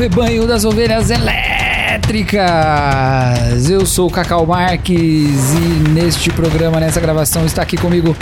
[0.00, 2.40] rebanho das ovelhas elétricas.
[3.68, 8.16] Eu sou o Cacau Marques e neste programa, nessa gravação, está aqui comigo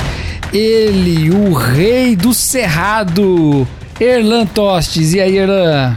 [0.53, 3.65] ele, o rei do cerrado,
[4.01, 5.15] Erlan Tostes.
[5.15, 5.97] E aí, Erlan?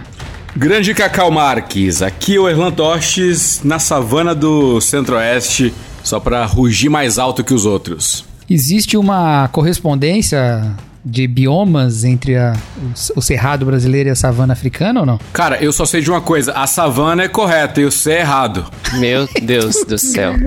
[0.56, 5.74] Grande Cacau Marques, aqui é o Erlan Tostes na savana do Centro-Oeste,
[6.04, 8.24] só para rugir mais alto que os outros.
[8.48, 12.54] Existe uma correspondência de biomas entre a,
[13.16, 15.20] o, o cerrado brasileiro e a savana africana ou não?
[15.34, 18.20] Cara, eu só sei de uma coisa: a savana é correta e o C é
[18.20, 18.66] errado.
[18.94, 20.34] Meu Deus do céu.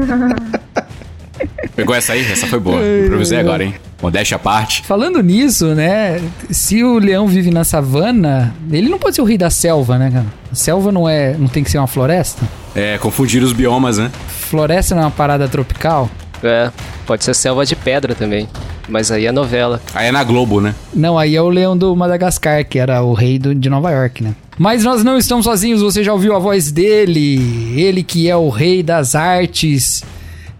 [1.74, 2.24] Pegou essa aí?
[2.30, 2.80] Essa foi boa.
[3.04, 3.74] Improvisei agora, hein?
[4.00, 4.82] Modéstia à parte.
[4.86, 6.20] Falando nisso, né?
[6.50, 10.10] Se o leão vive na savana, ele não pode ser o rei da selva, né,
[10.10, 10.26] cara?
[10.52, 12.46] A selva não é, não tem que ser uma floresta?
[12.74, 14.10] É, confundir os biomas, né?
[14.28, 16.08] Floresta não é uma parada tropical?
[16.42, 16.70] É,
[17.06, 18.48] pode ser selva de pedra também.
[18.88, 19.80] Mas aí é novela.
[19.94, 20.74] Aí é na Globo, né?
[20.92, 24.22] Não, aí é o leão do Madagascar, que era o rei do, de Nova York,
[24.22, 24.34] né?
[24.58, 27.74] Mas nós não estamos sozinhos, você já ouviu a voz dele.
[27.76, 30.04] Ele que é o rei das artes,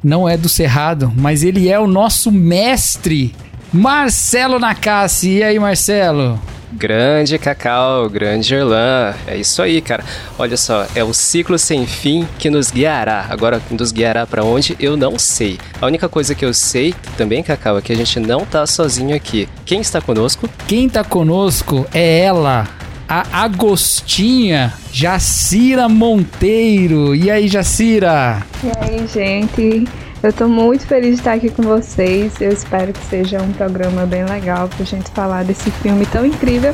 [0.02, 3.34] não é do Cerrado, mas ele é o nosso mestre,
[3.72, 5.38] Marcelo Nakassi.
[5.38, 6.38] E aí, Marcelo?
[6.76, 9.14] Grande Cacau, grande Erlan.
[9.28, 10.04] É isso aí, cara.
[10.36, 13.26] Olha só, é o ciclo sem fim que nos guiará.
[13.30, 15.58] Agora, nos guiará para onde eu não sei.
[15.80, 19.14] A única coisa que eu sei também, Cacau, é que a gente não tá sozinho
[19.14, 19.48] aqui.
[19.64, 20.50] Quem está conosco?
[20.66, 22.66] Quem tá conosco é ela,
[23.08, 27.14] a Agostinha Jacira Monteiro.
[27.14, 28.42] E aí, Jacira?
[28.64, 29.86] E aí, gente?
[30.24, 32.40] Eu tô muito feliz de estar aqui com vocês.
[32.40, 36.72] Eu espero que seja um programa bem legal pra gente falar desse filme tão incrível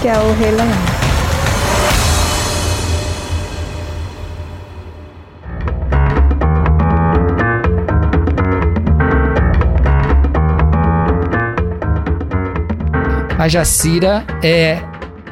[0.00, 0.68] que é o Rei Leão.
[13.36, 14.80] A Jacira é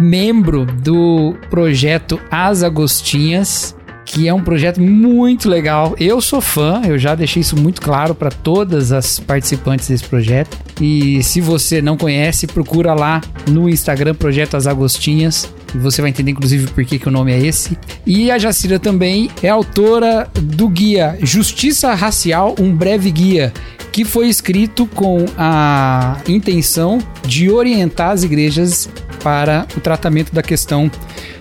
[0.01, 3.77] membro do projeto As Agostinhas,
[4.11, 5.95] que é um projeto muito legal.
[5.97, 10.59] Eu sou fã, eu já deixei isso muito claro para todas as participantes desse projeto.
[10.81, 15.49] E se você não conhece, procura lá no Instagram Projeto As Agostinhas.
[15.73, 17.79] E você vai entender, inclusive, por que, que o nome é esse.
[18.05, 23.53] E a Jacira também é autora do guia Justiça Racial, um breve guia,
[23.93, 28.89] que foi escrito com a intenção de orientar as igrejas
[29.23, 30.91] para o tratamento da questão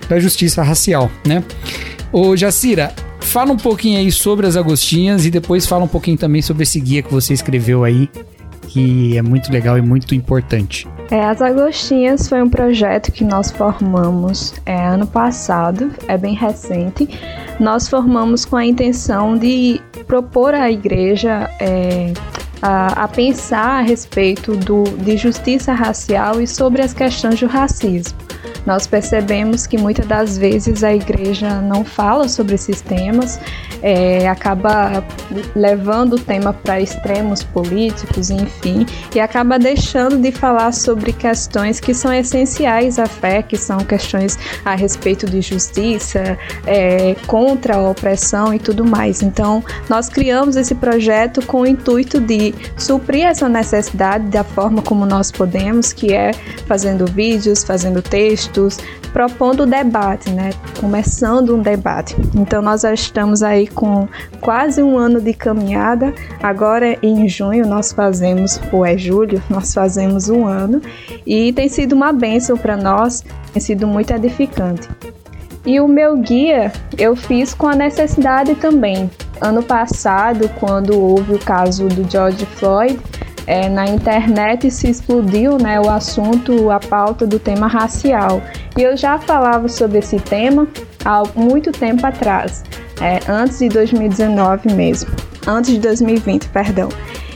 [0.08, 1.42] da justiça racial, né?
[2.12, 6.42] Ô Jacira, fala um pouquinho aí sobre as Agostinhas e depois fala um pouquinho também
[6.42, 8.10] sobre esse guia que você escreveu aí,
[8.66, 10.88] que é muito legal e muito importante.
[11.08, 17.08] É, as Agostinhas foi um projeto que nós formamos é, ano passado, é bem recente.
[17.60, 22.12] Nós formamos com a intenção de propor à igreja é,
[22.60, 28.29] a, a, pensar a respeito do, de justiça racial e sobre as questões do racismo.
[28.66, 33.40] Nós percebemos que muitas das vezes a igreja não fala sobre esses temas,
[33.82, 35.04] é, acaba
[35.54, 41.94] levando o tema para extremos políticos, enfim, e acaba deixando de falar sobre questões que
[41.94, 48.52] são essenciais à fé, que são questões a respeito de justiça, é, contra a opressão
[48.52, 49.22] e tudo mais.
[49.22, 55.06] Então, nós criamos esse projeto com o intuito de suprir essa necessidade da forma como
[55.06, 56.32] nós podemos, que é
[56.66, 58.49] fazendo vídeos, fazendo textos,
[59.12, 60.50] propondo debate, né?
[60.80, 62.16] Começando um debate.
[62.34, 64.08] Então nós já estamos aí com
[64.40, 66.14] quase um ano de caminhada.
[66.42, 70.80] Agora em junho nós fazemos, ou é julho, nós fazemos um ano
[71.26, 74.88] e tem sido uma bênção para nós, tem sido muito edificante.
[75.66, 79.10] E o meu guia eu fiz com a necessidade também.
[79.40, 82.98] Ano passado, quando houve o caso do George Floyd,
[83.50, 88.40] é, na internet se explodiu né, o assunto, a pauta do tema racial.
[88.78, 90.68] E eu já falava sobre esse tema
[91.04, 92.62] há muito tempo atrás,
[93.00, 95.10] é, antes de 2019 mesmo,
[95.48, 96.88] antes de 2020, perdão.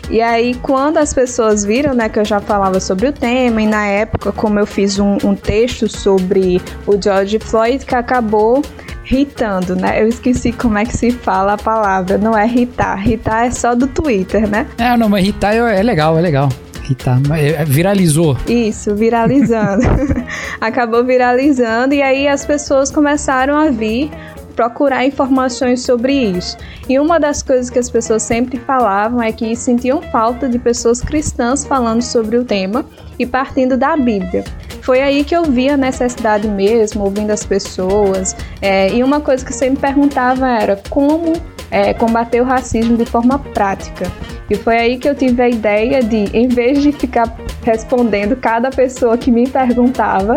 [0.09, 3.67] E aí, quando as pessoas viram né, que eu já falava sobre o tema, e
[3.67, 8.62] na época, como eu fiz um, um texto sobre o George Floyd, que acabou
[9.05, 10.03] Ritando, né?
[10.03, 12.17] Eu esqueci como é que se fala a palavra.
[12.19, 12.97] Não é ritar.
[12.97, 14.67] Ritar é só do Twitter, né?
[14.79, 16.49] É, não, mas ritar é legal, é legal.
[16.83, 17.19] Ritar.
[17.33, 18.37] É, viralizou.
[18.49, 19.83] Isso, viralizando.
[20.61, 24.11] Acabou viralizando e aí as pessoas começaram a vir
[24.55, 26.56] procurar informações sobre isso.
[26.89, 31.01] E uma das coisas que as pessoas sempre falavam é que sentiam falta de pessoas
[31.01, 32.85] cristãs falando sobre o tema
[33.19, 34.45] e partindo da Bíblia.
[34.83, 38.37] Foi aí que eu vi a necessidade mesmo, ouvindo as pessoas.
[38.61, 41.33] É, e uma coisa que eu sempre perguntava era como
[41.71, 44.11] é, combater o racismo de forma prática.
[44.51, 48.71] E foi aí que eu tive a ideia de, em vez de ficar respondendo cada
[48.71, 50.35] pessoa que me perguntava,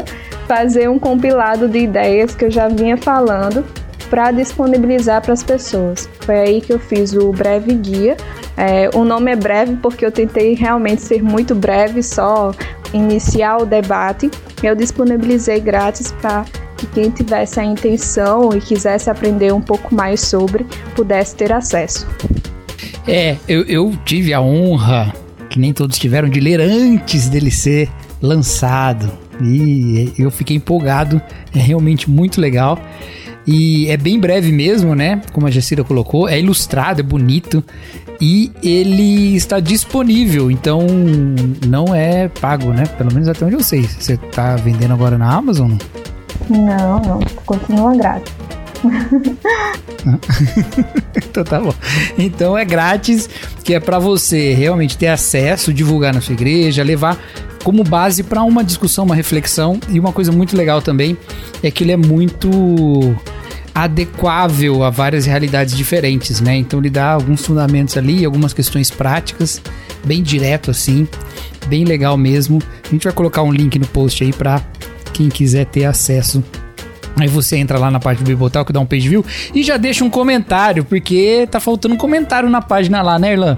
[0.48, 3.66] fazer um compilado de ideias que eu já vinha falando
[4.10, 6.10] para disponibilizar para as pessoas.
[6.22, 8.18] Foi aí que eu fiz o breve guia.
[8.56, 12.52] É, o nome é breve porque eu tentei realmente ser muito breve, só
[12.94, 14.30] iniciar o debate.
[14.64, 16.46] Eu disponibilizei grátis para
[16.78, 20.66] que quem tivesse a intenção e quisesse aprender um pouco mais sobre
[20.96, 22.08] pudesse ter acesso.
[23.08, 25.14] É, eu, eu tive a honra,
[25.50, 27.90] que nem todos tiveram, de ler antes dele ser
[28.22, 29.12] lançado.
[29.42, 31.22] E eu fiquei empolgado,
[31.56, 32.80] é realmente muito legal.
[33.48, 35.22] E é bem breve mesmo, né?
[35.32, 37.64] Como a Jacira colocou, é ilustrado, é bonito
[38.20, 40.86] e ele está disponível, então
[41.68, 42.86] não é pago, né?
[42.98, 43.84] Pelo menos até onde eu sei.
[43.84, 45.74] Você está vendendo agora na Amazon?
[46.50, 48.34] Não, não, continua grátis.
[51.16, 51.74] então tá bom.
[52.18, 53.30] Então é grátis,
[53.64, 57.18] que é para você realmente ter acesso, divulgar na sua igreja, levar
[57.64, 59.80] como base para uma discussão, uma reflexão.
[59.90, 61.18] E uma coisa muito legal também
[61.62, 62.50] é que ele é muito
[63.84, 66.56] adequável a várias realidades diferentes, né?
[66.56, 69.62] Então ele dá alguns fundamentos ali, algumas questões práticas,
[70.04, 71.08] bem direto assim,
[71.68, 72.62] bem legal mesmo.
[72.86, 74.62] A gente vai colocar um link no post aí para
[75.14, 76.44] quem quiser ter acesso
[77.20, 80.04] Aí você entra lá na parte do Bibotalk, dá um page view e já deixa
[80.04, 83.58] um comentário, porque tá faltando um comentário na página lá, né, Irlan?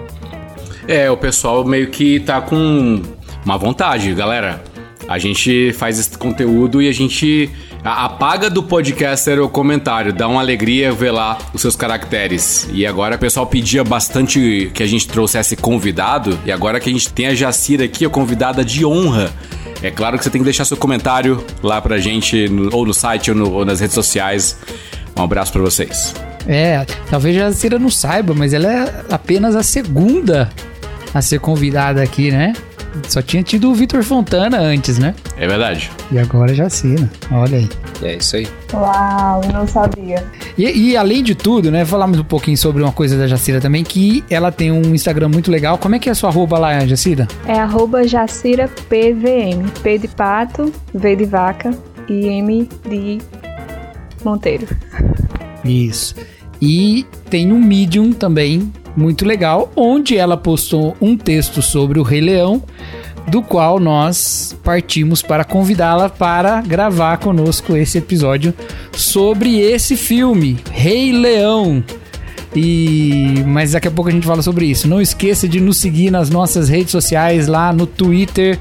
[0.88, 3.02] É, o pessoal meio que tá com
[3.44, 4.64] uma vontade, galera.
[5.10, 7.50] A gente faz esse conteúdo e a gente
[7.84, 12.70] apaga do podcaster o comentário, dá uma alegria ver lá os seus caracteres.
[12.72, 16.94] E agora o pessoal pedia bastante que a gente trouxesse convidado, e agora que a
[16.94, 19.34] gente tem a Jacira aqui, a convidada de honra.
[19.82, 22.94] É claro que você tem que deixar seu comentário lá pra gente, no, ou no
[22.94, 24.60] site ou, no, ou, nas redes sociais.
[25.18, 26.14] Um abraço para vocês.
[26.48, 30.52] É, talvez a Jacira não saiba, mas ela é apenas a segunda
[31.12, 32.54] a ser convidada aqui, né?
[33.08, 35.16] Só tinha tido o Vitor Fontana antes, né?
[35.38, 35.92] É verdade.
[36.12, 37.10] E agora já assina.
[37.32, 37.70] Olha aí.
[38.02, 38.48] É isso aí.
[38.74, 40.24] Uau, não sabia.
[40.58, 41.86] E, e, além de tudo, né?
[41.86, 45.52] Falamos um pouquinho sobre uma coisa da Jacira também, que ela tem um Instagram muito
[45.52, 45.78] legal.
[45.78, 47.28] Como é que é a sua arroba lá, Jacira?
[47.48, 49.70] É arroba JaciraPVM.
[49.82, 51.72] P de pato, V de vaca
[52.08, 53.20] e M de
[54.24, 54.68] Monteiro.
[55.64, 56.16] Isso.
[56.62, 62.22] E tem um Medium também muito legal, onde ela postou um texto sobre o Rei
[62.22, 62.64] Leão,
[63.28, 68.54] do qual nós partimos para convidá-la para gravar conosco esse episódio
[68.92, 71.84] sobre esse filme, Rei Leão.
[72.56, 74.88] E mas daqui a pouco a gente fala sobre isso.
[74.88, 78.58] Não esqueça de nos seguir nas nossas redes sociais lá no Twitter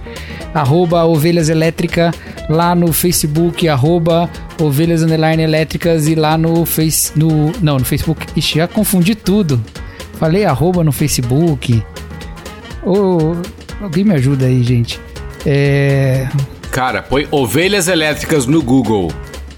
[0.55, 2.13] arroba Ovelhas Elétrica,
[2.49, 4.29] lá no Facebook arroba
[4.61, 8.27] Ovelhas Elétricas e lá no Face no não no Facebook.
[8.37, 9.63] Ixi, já confundi tudo.
[10.19, 11.83] Falei arroba no Facebook.
[12.83, 13.37] Ô,
[13.81, 15.01] alguém me ajuda aí, gente.
[15.47, 16.29] É.
[16.71, 19.13] Cara, põe ovelhas elétricas no Google.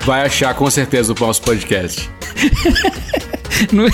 [0.05, 2.11] Vai achar com certeza o nosso podcast.
[3.73, 3.91] não, é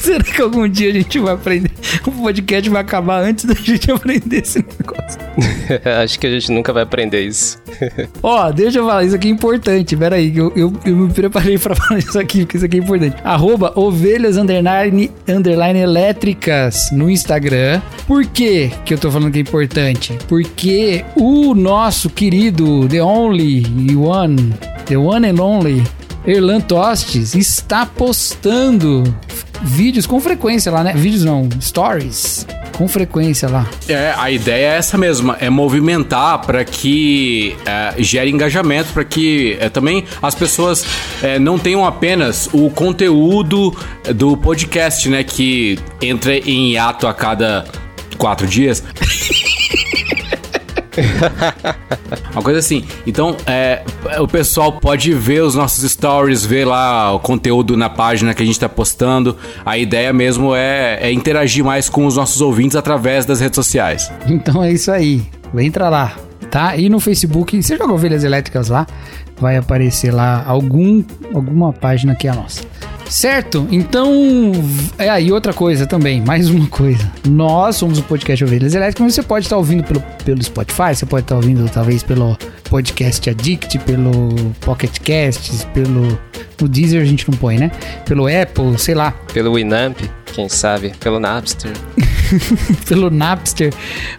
[0.00, 1.70] Será que algum dia a gente vai aprender?
[2.04, 5.20] O podcast vai acabar antes da gente aprender esse negócio.
[6.02, 7.58] Acho que a gente nunca vai aprender isso.
[8.22, 9.96] Ó, oh, deixa eu falar, isso aqui é importante.
[9.96, 12.80] Pera aí, eu, eu, eu me preparei pra falar isso aqui, porque isso aqui é
[12.80, 13.16] importante.
[13.24, 17.80] Arroba ovelhas underline, underline elétricas no Instagram.
[18.06, 20.18] Por que que eu tô falando que é importante?
[20.28, 24.54] Porque o nosso querido The Only One,
[24.86, 25.82] The One and Only
[26.26, 29.02] Erlan Tostes está postando
[29.62, 30.92] vídeos com frequência lá, né?
[30.94, 32.46] Vídeos não, stories
[32.82, 33.64] com frequência lá.
[33.88, 39.56] É, a ideia é essa mesma, é movimentar para que é, gere engajamento, para que
[39.60, 40.84] é, também as pessoas
[41.22, 43.72] é, não tenham apenas o conteúdo
[44.16, 45.22] do podcast, né?
[45.22, 47.64] Que entra em ato a cada
[48.18, 48.82] quatro dias.
[52.32, 52.84] Uma coisa assim.
[53.06, 53.82] Então, é,
[54.18, 58.46] o pessoal pode ver os nossos stories, ver lá o conteúdo na página que a
[58.46, 59.36] gente está postando.
[59.64, 64.10] A ideia mesmo é, é, interagir mais com os nossos ouvintes através das redes sociais.
[64.26, 65.22] Então é isso aí.
[65.56, 66.16] Entra lá,
[66.50, 66.76] tá?
[66.76, 68.86] E no Facebook, você joga Ovelhas Elétricas lá,
[69.38, 71.02] vai aparecer lá algum,
[71.34, 72.62] alguma página que é a nossa.
[73.12, 73.68] Certo?
[73.70, 74.10] Então,
[74.96, 77.12] é aí outra coisa também, mais uma coisa.
[77.28, 81.04] Nós somos o podcast Ovelhas Elétricas, mas você pode estar ouvindo pelo, pelo Spotify, você
[81.04, 82.38] pode estar ouvindo talvez pelo
[82.70, 86.18] Podcast Addict, pelo Pocket Casts, pelo
[86.58, 87.70] no Deezer a gente não põe, né?
[88.06, 89.10] Pelo Apple, sei lá.
[89.34, 89.98] Pelo Winamp,
[90.32, 91.72] quem sabe, pelo Napster.
[92.88, 93.74] pelo Napster.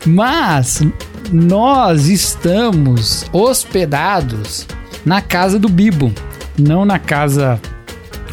[0.06, 0.84] Mas
[1.32, 4.68] nós estamos hospedados
[5.04, 6.14] na casa do Bibo,
[6.60, 7.60] não na casa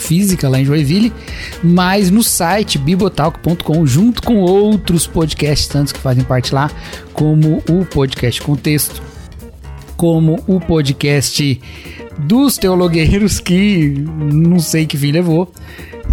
[0.01, 1.13] física lá em Joinville,
[1.63, 6.71] mas no site bibotalk.com, junto com outros podcasts, tantos que fazem parte lá,
[7.13, 9.03] como o podcast Contexto,
[9.97, 11.61] como o podcast
[12.19, 15.53] dos teologueiros, que não sei que fim levou,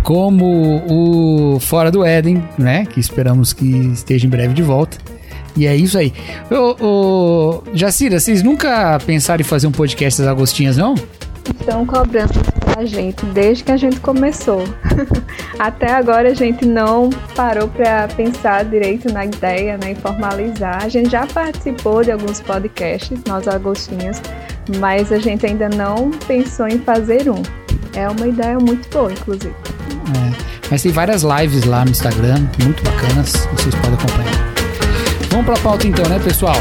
[0.03, 2.85] como o Fora do Éden, né?
[2.85, 4.97] Que esperamos que esteja em breve de volta.
[5.55, 6.13] E é isso aí.
[6.51, 10.93] Ô, ô, Jacira, vocês nunca pensaram em fazer um podcast das Agostinhas, não?
[11.59, 12.33] Estão cobrando
[12.65, 14.63] pra gente desde que a gente começou.
[15.59, 20.83] Até agora a gente não parou para pensar direito na ideia, né, e formalizar.
[20.83, 24.21] A gente já participou de alguns podcasts, nós Agostinhas,
[24.79, 27.41] mas a gente ainda não pensou em fazer um.
[27.95, 29.53] É uma ideia muito boa, inclusive.
[29.53, 34.53] É, mas tem várias lives lá no Instagram, muito bacanas, vocês podem acompanhar.
[35.29, 36.55] Vamos pra pauta então, né, pessoal?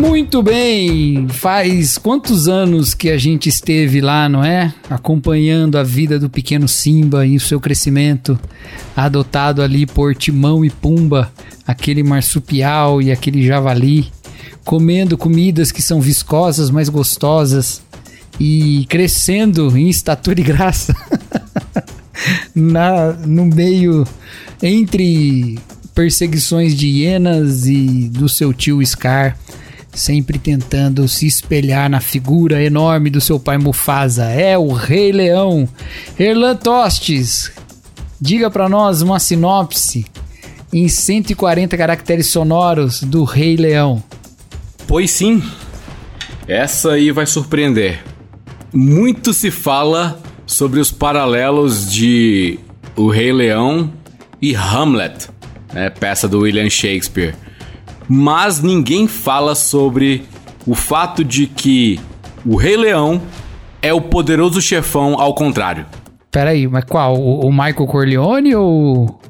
[0.00, 4.72] Muito bem, faz quantos anos que a gente esteve lá, não é?
[4.88, 8.38] Acompanhando a vida do pequeno Simba e o seu crescimento,
[8.96, 11.32] adotado ali por Timão e Pumba,
[11.66, 14.08] aquele marsupial e aquele javali,
[14.64, 17.82] comendo comidas que são viscosas, mas gostosas
[18.38, 20.94] e crescendo em estatura e graça
[22.54, 24.06] na, no meio
[24.62, 25.58] entre
[25.92, 29.36] perseguições de hienas e do seu tio Scar
[29.98, 34.26] sempre tentando se espelhar na figura enorme do seu pai Mufasa.
[34.26, 35.68] É o Rei Leão.
[36.18, 37.52] Erlan Tostes,
[38.20, 40.06] diga para nós uma sinopse
[40.72, 44.02] em 140 caracteres sonoros do Rei Leão.
[44.86, 45.42] Pois sim.
[46.46, 48.02] Essa aí vai surpreender.
[48.72, 52.58] Muito se fala sobre os paralelos de
[52.96, 53.92] O Rei Leão
[54.40, 55.28] e Hamlet,
[55.72, 57.34] né, peça do William Shakespeare
[58.08, 60.24] mas ninguém fala sobre
[60.66, 62.00] o fato de que
[62.44, 63.20] o Rei Leão
[63.82, 65.86] é o poderoso chefão ao contrário.
[66.30, 67.14] Peraí, mas qual?
[67.16, 69.20] O, o Michael Corleone ou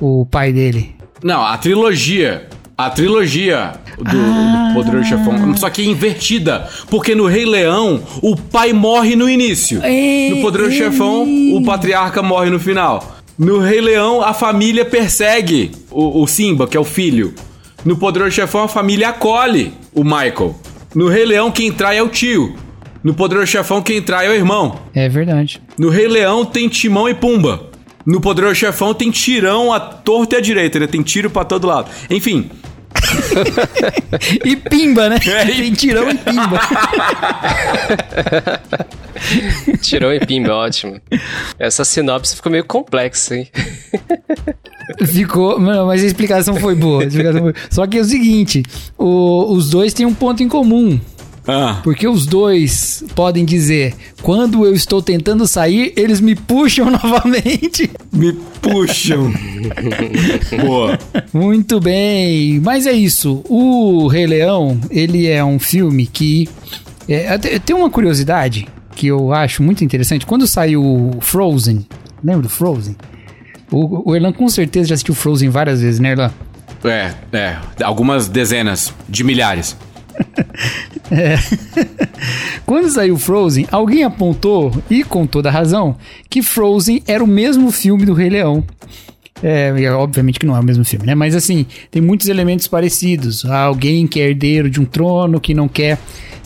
[0.00, 0.94] o pai dele?
[1.22, 2.48] Não, a trilogia.
[2.76, 4.68] A trilogia do, ah.
[4.68, 5.56] do Poderoso Chefão.
[5.56, 6.66] Só que é invertida.
[6.88, 9.84] Porque no Rei Leão, o pai morre no início.
[9.84, 10.78] Ei, no Poderoso ei.
[10.78, 11.22] Chefão,
[11.54, 13.16] o patriarca morre no final.
[13.38, 17.34] No Rei Leão, a família persegue o, o Simba, que é o filho.
[17.84, 20.54] No Poderoso Chefão, a família acolhe o Michael.
[20.94, 22.54] No Rei Leão, quem trai é o tio.
[23.02, 24.78] No Poderoso Chefão, quem trai é o irmão.
[24.94, 25.60] É verdade.
[25.76, 27.70] No Rei Leão, tem Timão e Pumba.
[28.06, 30.86] No Poderoso Chefão, tem tirão à torta e à direita, né?
[30.86, 31.90] Tem tiro para todo lado.
[32.08, 32.50] Enfim,
[34.44, 35.18] e pimba, né?
[35.26, 36.60] É, Tem tirão e pimba.
[39.80, 41.00] tirão e pimba, ótimo.
[41.58, 43.48] Essa sinopse ficou meio complexa, hein?
[45.06, 47.04] Ficou, mas a explicação foi boa.
[47.04, 47.54] Explicação foi...
[47.70, 48.62] Só que é o seguinte:
[48.98, 51.00] o, os dois têm um ponto em comum.
[51.46, 51.80] Ah.
[51.82, 57.90] Porque os dois podem dizer: quando eu estou tentando sair, eles me puxam novamente.
[58.12, 59.32] Me puxam.
[60.64, 60.98] Boa.
[61.32, 62.60] Muito bem.
[62.60, 63.42] Mas é isso.
[63.48, 66.48] O Rei Leão, ele é um filme que.
[67.08, 70.24] É, tem uma curiosidade que eu acho muito interessante.
[70.24, 71.84] Quando saiu Frozen,
[72.22, 72.96] lembra do Frozen?
[73.70, 76.30] O, o Erlan com certeza já assistiu Frozen várias vezes, né, Erlan?
[76.84, 77.56] É, é.
[77.82, 79.76] Algumas dezenas de milhares.
[81.10, 81.36] é.
[82.64, 85.96] Quando saiu Frozen, alguém apontou, e com toda razão,
[86.28, 88.64] que Frozen era o mesmo filme do Rei Leão.
[89.42, 91.14] É, obviamente que não é o mesmo filme, né?
[91.14, 93.44] Mas assim, tem muitos elementos parecidos.
[93.44, 95.98] Há alguém que é herdeiro de um trono, que não quer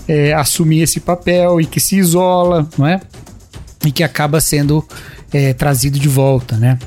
[0.09, 3.01] é, assumir esse papel e que se isola, não é?
[3.85, 4.83] E que acaba sendo
[5.33, 6.79] é, trazido de volta, né?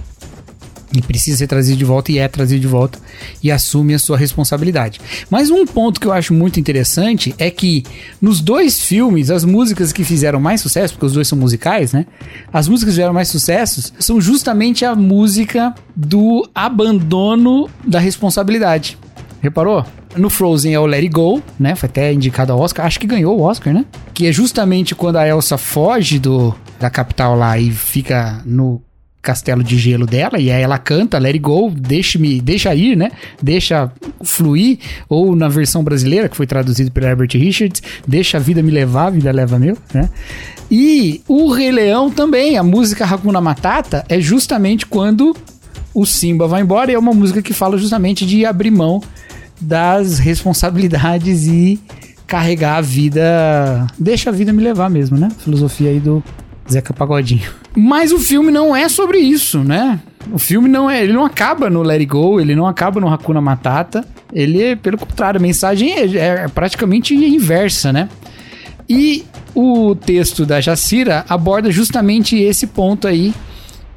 [0.96, 3.00] E precisa ser trazido de volta e é trazido de volta
[3.44, 5.00] e assume a sua responsabilidade.
[5.30, 7.84] Mas um ponto que eu acho muito interessante é que
[8.22, 12.06] nos dois filmes, as músicas que fizeram mais sucesso, porque os dois são musicais, né?
[12.52, 18.98] As músicas que fizeram mais sucessos são justamente a música do abandono da responsabilidade.
[19.42, 19.86] Reparou?
[20.16, 21.76] No Frozen é o Let It Go, né?
[21.76, 22.86] Foi até indicado ao Oscar.
[22.86, 23.86] Acho que ganhou o Oscar, né?
[24.14, 28.82] Que é justamente quando a Elsa foge do, da capital lá e fica no
[29.22, 33.12] castelo de gelo dela e aí ela canta Let It Go, deixa-me, deixa ir, né?
[33.42, 33.92] Deixa
[34.24, 38.72] fluir ou na versão brasileira que foi traduzido pelo Herbert Richards, deixa a vida me
[38.72, 40.10] levar, a vida leva meu, né?
[40.72, 45.36] E o Rei Leão também, a música Hakuna Matata é justamente quando
[45.94, 49.02] o Simba vai embora e é uma música que fala justamente de abrir mão
[49.60, 51.80] das responsabilidades e
[52.26, 53.88] carregar a vida.
[53.98, 55.30] Deixa a vida me levar mesmo, né?
[55.40, 56.24] Filosofia aí do
[56.72, 57.50] Zeca Pagodinho.
[57.76, 60.00] Mas o filme não é sobre isso, né?
[60.32, 63.12] O filme não é, ele não acaba no Let It Go, ele não acaba no
[63.12, 64.06] Hakuna Matata.
[64.32, 68.10] Ele é, pelo contrário, a mensagem é, é praticamente inversa, né?
[68.88, 73.34] E o texto da Jacira aborda justamente esse ponto aí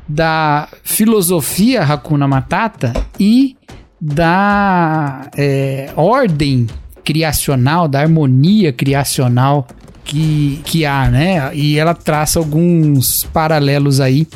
[0.09, 3.57] da filosofia Hakuna Matata e
[4.01, 6.67] da é, ordem
[7.05, 9.67] criacional, da harmonia criacional
[10.05, 11.55] que, que há, né?
[11.55, 14.27] E ela traça alguns paralelos aí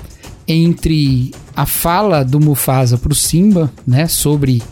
[0.47, 4.07] entre a fala do Mufasa para o Simba, né?
[4.07, 4.63] Sobre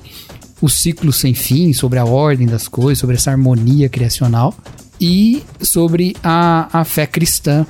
[0.60, 4.54] o ciclo sem fim, sobre a ordem das coisas, sobre essa harmonia criacional
[5.00, 7.66] e sobre a, a fé cristã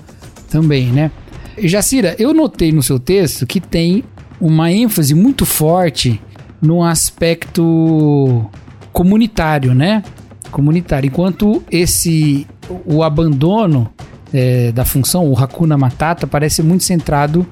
[0.49, 1.11] também, né?
[1.59, 4.05] Jacira, eu notei no seu texto que tem
[4.41, 6.21] uma ênfase muito forte
[6.61, 8.45] no aspecto
[8.93, 10.03] comunitário, né?
[10.51, 11.09] Comunitário.
[11.09, 12.47] Enquanto esse
[12.85, 13.91] o abandono
[14.33, 17.47] é, da função, o Hakuna Matata, parece muito centrado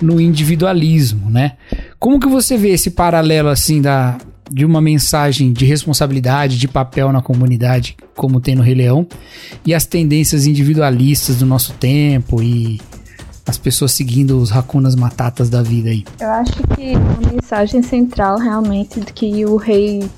[0.00, 1.52] no individualismo, né?
[1.98, 4.18] Como que você vê esse paralelo assim da
[4.50, 9.04] de uma mensagem de responsabilidade, de papel na comunidade, como tem no Rei Leão,
[9.64, 12.80] e as tendências individualistas do nosso tempo e
[13.46, 16.04] as pessoas seguindo os racunas matatas da vida aí?
[16.20, 20.08] Eu acho que a mensagem central realmente que o rei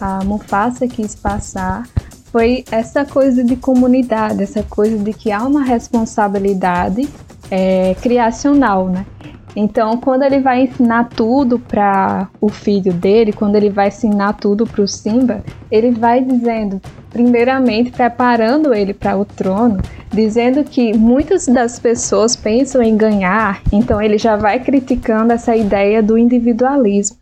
[0.00, 1.86] a Mufasa quis passar
[2.34, 7.08] foi essa coisa de comunidade, essa coisa de que há uma responsabilidade
[7.48, 9.06] é, criacional, né?
[9.54, 14.66] Então, quando ele vai ensinar tudo para o filho dele, quando ele vai ensinar tudo
[14.66, 19.80] para o Simba, ele vai dizendo, primeiramente preparando ele para o trono,
[20.12, 26.02] dizendo que muitas das pessoas pensam em ganhar, então ele já vai criticando essa ideia
[26.02, 27.16] do individualismo.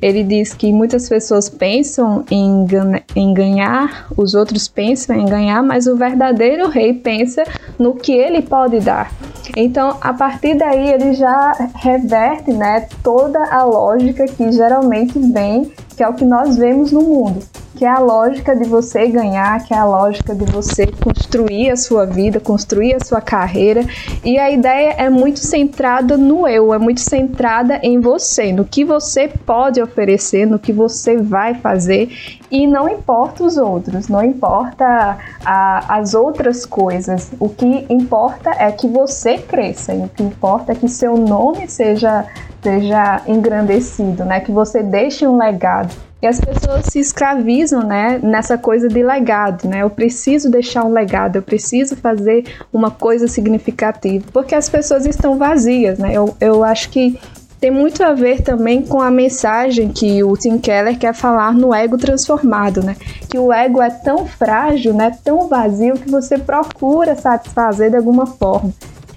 [0.00, 2.66] Ele diz que muitas pessoas pensam em,
[3.16, 7.44] em ganhar, os outros pensam em ganhar, mas o verdadeiro rei pensa
[7.78, 9.12] no que ele pode dar.
[9.56, 16.04] Então, a partir daí, ele já reverte né, toda a lógica que geralmente vem, que
[16.04, 17.44] é o que nós vemos no mundo
[17.78, 21.76] que é a lógica de você ganhar, que é a lógica de você construir a
[21.76, 23.86] sua vida, construir a sua carreira.
[24.24, 28.84] E a ideia é muito centrada no eu, é muito centrada em você, no que
[28.84, 32.10] você pode oferecer, no que você vai fazer.
[32.50, 37.30] E não importa os outros, não importa a, as outras coisas.
[37.38, 42.26] O que importa é que você cresça, o que importa é que seu nome seja,
[42.62, 44.40] seja engrandecido, né?
[44.40, 45.94] que você deixe um legado.
[46.20, 49.82] E as pessoas se escravizam, né, nessa coisa de legado, né?
[49.82, 55.38] Eu preciso deixar um legado, eu preciso fazer uma coisa significativa, porque as pessoas estão
[55.38, 56.12] vazias, né?
[56.12, 57.20] Eu, eu acho que
[57.60, 61.74] tem muito a ver também com a mensagem que o Tim Keller quer falar no
[61.74, 62.96] ego transformado, né?
[63.28, 65.16] Que o ego é tão frágil, né?
[65.24, 68.72] Tão vazio que você procura satisfazer de alguma forma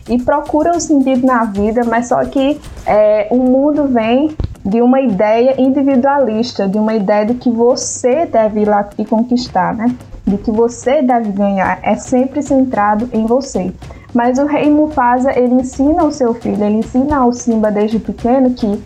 [0.10, 5.02] e procura um sentido na vida, mas só que é, o mundo vem de uma
[5.02, 9.96] ideia individualista, de uma ideia de que você deve ir lá e conquistar, né?
[10.26, 13.72] De que você deve ganhar, é sempre centrado em você.
[14.14, 18.54] Mas o rei Mufasa, ele ensina ao seu filho, ele ensina ao Simba desde pequeno
[18.54, 18.82] que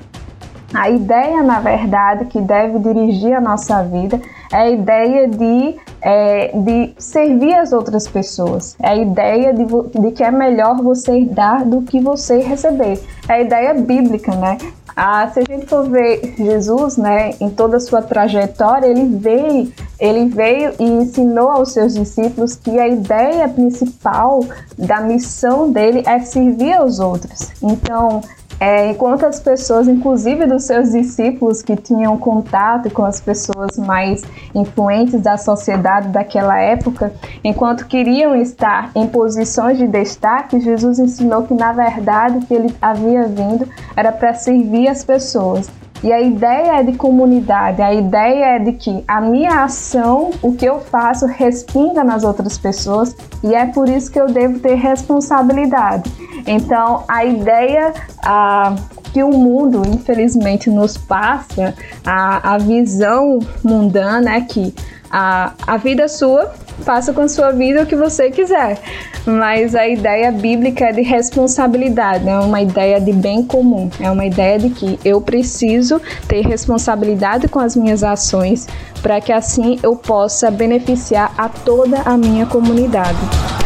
[0.73, 4.19] a ideia, na verdade, que deve dirigir a nossa vida
[4.51, 8.75] é a ideia de, é, de servir as outras pessoas.
[8.81, 13.01] É a ideia de, de que é melhor você dar do que você receber.
[13.27, 14.57] É a ideia bíblica, né?
[14.95, 19.73] Ah, se a gente for ver Jesus, né, em toda a sua trajetória, ele veio,
[19.99, 24.39] ele veio e ensinou aos seus discípulos que a ideia principal
[24.77, 27.51] da missão dele é servir aos outros.
[27.61, 28.21] Então,
[28.59, 34.23] é, enquanto as pessoas, inclusive dos seus discípulos que tinham contato com as pessoas mais
[34.53, 37.13] influentes da sociedade daquela época,
[37.43, 43.27] enquanto queriam estar em posições de destaque, Jesus ensinou que na verdade que ele havia
[43.27, 45.69] vindo era para servir as pessoas.
[46.05, 50.53] E a ideia é de comunidade, a ideia é de que a minha ação, o
[50.53, 54.75] que eu faço, respinga nas outras pessoas e é por isso que eu devo ter
[54.75, 56.07] responsabilidade.
[56.45, 57.91] Então, a ideia
[58.23, 58.75] a,
[59.11, 61.73] que o mundo, infelizmente, nos passa,
[62.05, 64.75] a, a visão mundana é que
[65.17, 68.77] a, a vida sua, faça com a sua vida o que você quiser.
[69.25, 74.25] Mas a ideia bíblica é de responsabilidade, é uma ideia de bem comum, é uma
[74.25, 78.67] ideia de que eu preciso ter responsabilidade com as minhas ações
[79.01, 83.64] para que assim eu possa beneficiar a toda a minha comunidade.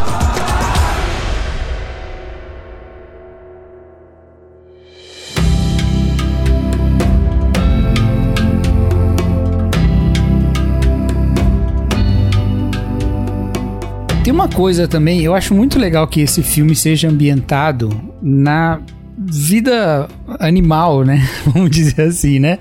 [14.49, 17.89] Coisa também, eu acho muito legal que esse filme seja ambientado
[18.21, 18.79] na
[19.17, 20.07] vida
[20.39, 21.27] animal, né?
[21.45, 22.57] Vamos dizer assim, né?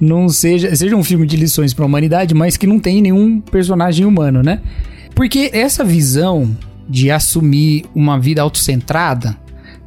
[0.00, 3.40] Não seja, seja um filme de lições para a humanidade, mas que não tem nenhum
[3.40, 4.60] personagem humano, né?
[5.14, 6.56] Porque essa visão
[6.88, 9.36] de assumir uma vida autocentrada,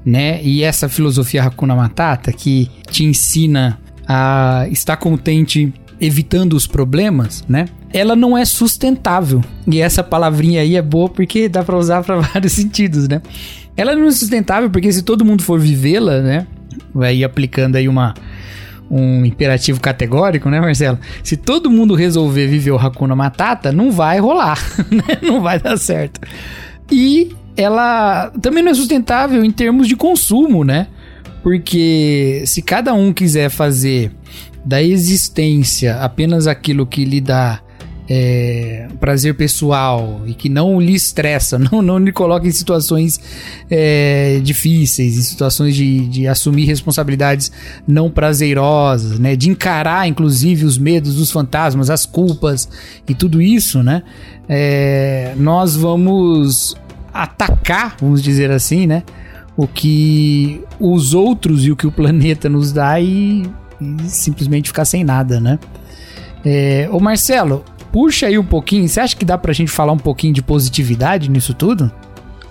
[0.06, 0.42] né?
[0.44, 7.68] E essa filosofia Hakuna Matata que te ensina a estar contente evitando os problemas, né?
[7.94, 9.42] Ela não é sustentável.
[9.68, 13.22] E essa palavrinha aí é boa porque dá para usar para vários sentidos, né?
[13.78, 16.48] Ela não é sustentável porque se todo mundo for vivê-la, né?
[16.94, 18.14] Vai aplicando aí uma
[18.90, 21.00] um imperativo categórico, né, Marcelo?
[21.24, 24.60] Se todo mundo resolver viver o Hakuna Matata, não vai rolar,
[24.92, 25.18] né?
[25.22, 26.22] Não vai dar certo.
[26.92, 30.88] E ela também não é sustentável em termos de consumo, né?
[31.46, 34.12] Porque se cada um quiser fazer
[34.66, 37.62] da existência apenas aquilo que lhe dá
[38.10, 43.20] é, prazer pessoal e que não lhe estressa, não, não lhe coloca em situações
[43.70, 47.52] é, difíceis, em situações de, de assumir responsabilidades
[47.88, 49.36] não prazerosas, né?
[49.36, 52.68] De encarar, inclusive, os medos dos fantasmas, as culpas
[53.08, 54.02] e tudo isso, né?
[54.50, 56.76] É, nós vamos
[57.14, 59.04] atacar, vamos dizer assim, né?
[59.58, 63.44] O que os outros e o que o planeta nos dá e,
[63.80, 65.58] e simplesmente ficar sem nada, né?
[66.44, 68.88] É, ô Marcelo, puxa aí um pouquinho.
[68.88, 71.92] Você acha que dá pra gente falar um pouquinho de positividade nisso tudo?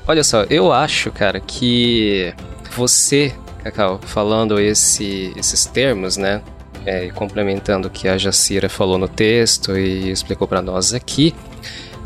[0.06, 2.34] Olha só, eu acho, cara, que
[2.76, 6.42] você, Cacau, falando esse, esses termos, né?
[6.84, 11.34] É, complementando o que a Jacira falou no texto e explicou para nós aqui,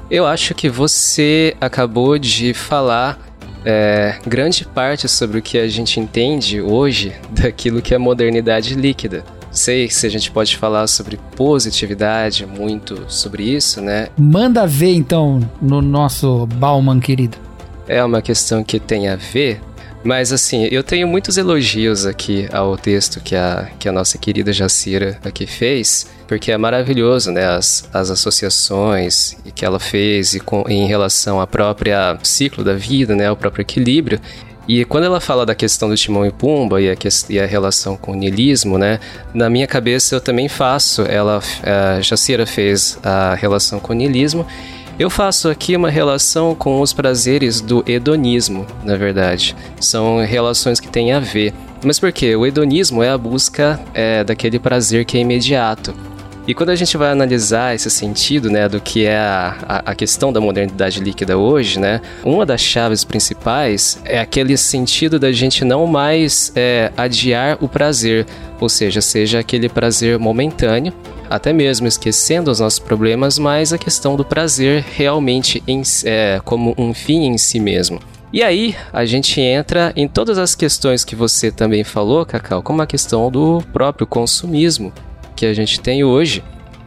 [0.08, 3.18] eu acho que você acabou de falar
[3.64, 9.24] é, grande parte sobre o que a gente entende hoje daquilo que é modernidade líquida
[9.50, 14.08] sei se a gente pode falar sobre positividade, muito sobre isso, né?
[14.16, 17.36] Manda ver então no nosso Bauman querido.
[17.86, 19.60] É uma questão que tem a ver,
[20.04, 24.52] mas assim, eu tenho muitos elogios aqui ao texto que a, que a nossa querida
[24.52, 27.46] Jacira aqui fez, porque é maravilhoso, né?
[27.46, 33.16] As, as associações que ela fez e com, em relação ao próprio ciclo da vida,
[33.16, 33.30] né?
[33.30, 34.20] O próprio equilíbrio.
[34.68, 36.96] E quando ela fala da questão do Timão e Pumba e a,
[37.30, 39.00] e a relação com o niilismo, né?
[39.32, 41.02] Na minha cabeça eu também faço.
[41.02, 44.46] Ela, a Jacira fez a relação com o niilismo.
[44.98, 49.54] Eu faço aqui uma relação com os prazeres do hedonismo, na verdade.
[49.80, 51.54] São relações que têm a ver.
[51.84, 52.34] Mas por quê?
[52.34, 55.94] O hedonismo é a busca é, daquele prazer que é imediato.
[56.48, 60.32] E quando a gente vai analisar esse sentido, né, do que é a, a, questão
[60.32, 65.86] da modernidade líquida hoje, né, uma das chaves principais é aquele sentido da gente não
[65.86, 68.24] mais é, adiar o prazer,
[68.58, 70.94] ou seja, seja aquele prazer momentâneo,
[71.28, 76.74] até mesmo esquecendo os nossos problemas, mas a questão do prazer realmente em, é, como
[76.78, 78.00] um fim em si mesmo.
[78.32, 82.80] E aí, a gente entra em todas as questões que você também falou, Cacau, como
[82.80, 84.90] a questão do próprio consumismo
[85.38, 86.42] que a gente tem hoje,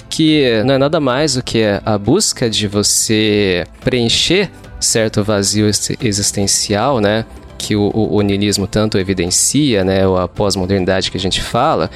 [0.10, 5.66] que não é nada mais do que a busca de você preencher certo vazio
[6.02, 7.26] existencial, né?
[7.58, 10.06] Que o, o, o niilismo tanto evidencia, né?
[10.06, 11.90] Ou a pós-modernidade que a gente fala,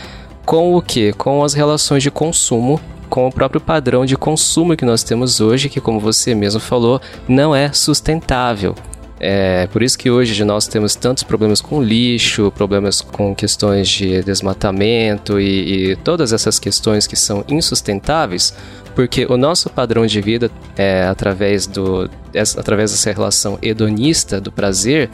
[0.46, 1.12] com o que?
[1.14, 5.70] Com as relações de consumo com o próprio padrão de consumo que nós temos hoje,
[5.70, 8.76] que, como você mesmo falou, não é sustentável.
[9.20, 14.22] É por isso que hoje nós temos tantos problemas com lixo, problemas com questões de
[14.22, 18.54] desmatamento e, e todas essas questões que são insustentáveis,
[18.94, 22.10] porque o nosso padrão de vida, é, através, do,
[22.58, 25.10] através dessa relação hedonista do prazer,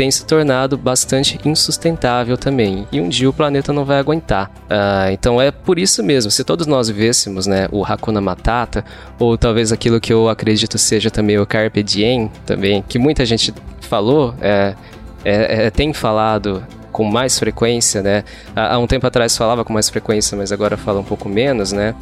[0.00, 2.88] tem se tornado bastante insustentável também.
[2.90, 4.50] E um dia o planeta não vai aguentar.
[4.62, 8.82] Uh, então é por isso mesmo, se todos nós vivêssemos né, o Hakuna Matata,
[9.18, 13.52] ou talvez aquilo que eu acredito seja também o Carpe Diem, também, que muita gente
[13.82, 14.74] falou, é,
[15.22, 18.24] é, é tem falado com mais frequência, né?
[18.56, 21.94] Há um tempo atrás falava com mais frequência, mas agora fala um pouco menos, né?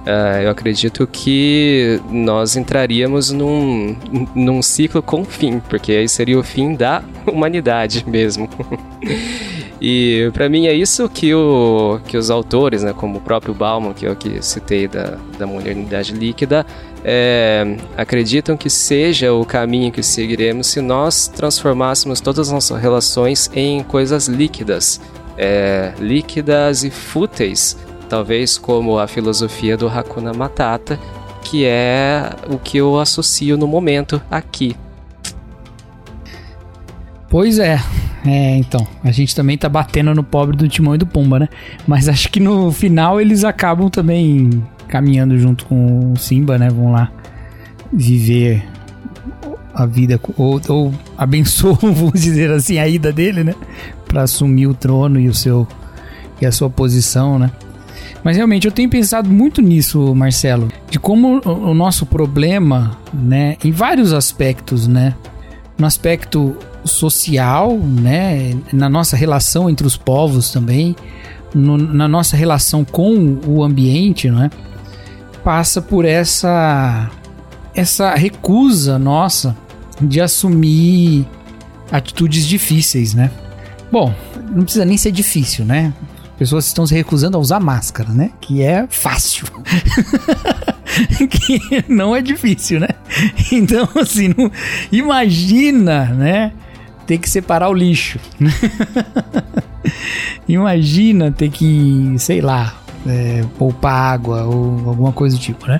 [0.00, 3.94] Uh, eu acredito que nós entraríamos num,
[4.34, 8.48] num ciclo com fim, porque aí seria o fim da humanidade mesmo.
[9.78, 13.92] e para mim é isso que, o, que os autores, né, como o próprio Bauman,
[13.92, 16.64] que eu aqui citei da, da modernidade líquida,
[17.04, 23.50] é, acreditam que seja o caminho que seguiremos se nós transformássemos todas as nossas relações
[23.54, 24.98] em coisas líquidas,
[25.36, 27.76] é, líquidas e fúteis,
[28.10, 30.98] talvez como a filosofia do Hakuna Matata,
[31.44, 34.76] que é o que eu associo no momento aqui.
[37.30, 37.80] Pois é.
[38.26, 41.48] É, então, a gente também tá batendo no pobre do Timão e do Pumba, né?
[41.86, 46.68] Mas acho que no final eles acabam também caminhando junto com o Simba, né?
[46.68, 47.10] Vão lá
[47.92, 48.62] viver
[49.72, 53.54] a vida, ou, ou abençoam, vamos dizer assim, a ida dele, né?
[54.06, 55.66] Para assumir o trono e o seu
[56.40, 57.50] e a sua posição, né?
[58.22, 63.70] Mas realmente eu tenho pensado muito nisso, Marcelo, de como o nosso problema, né, em
[63.70, 65.14] vários aspectos, né,
[65.78, 70.94] no aspecto social, né, na nossa relação entre os povos também,
[71.54, 74.50] no, na nossa relação com o ambiente, não é?
[75.42, 77.10] Passa por essa
[77.74, 79.56] essa recusa nossa
[80.00, 81.26] de assumir
[81.90, 83.30] atitudes difíceis, né?
[83.90, 84.14] Bom,
[84.52, 85.92] não precisa nem ser difícil, né?
[86.40, 88.30] Pessoas estão se recusando a usar máscara, né?
[88.40, 89.46] Que é fácil.
[91.28, 92.88] que não é difícil, né?
[93.52, 94.50] Então, assim, não...
[94.90, 96.52] imagina, né?
[97.06, 98.18] Ter que separar o lixo.
[100.48, 102.74] imagina ter que, sei lá,
[103.06, 105.78] é, poupar água ou alguma coisa do tipo, né?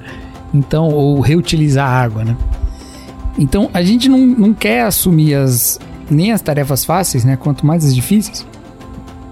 [0.52, 2.36] Então, ou reutilizar água, né?
[3.38, 7.36] Então, a gente não, não quer assumir as, nem as tarefas fáceis, né?
[7.36, 8.44] Quanto mais as difíceis.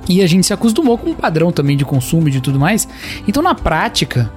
[0.08, 2.88] E a gente se acostumou com um padrão também de consumo e de tudo mais.
[3.26, 4.32] Então, na prática,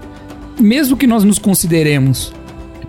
[0.60, 2.34] mesmo que nós nos consideremos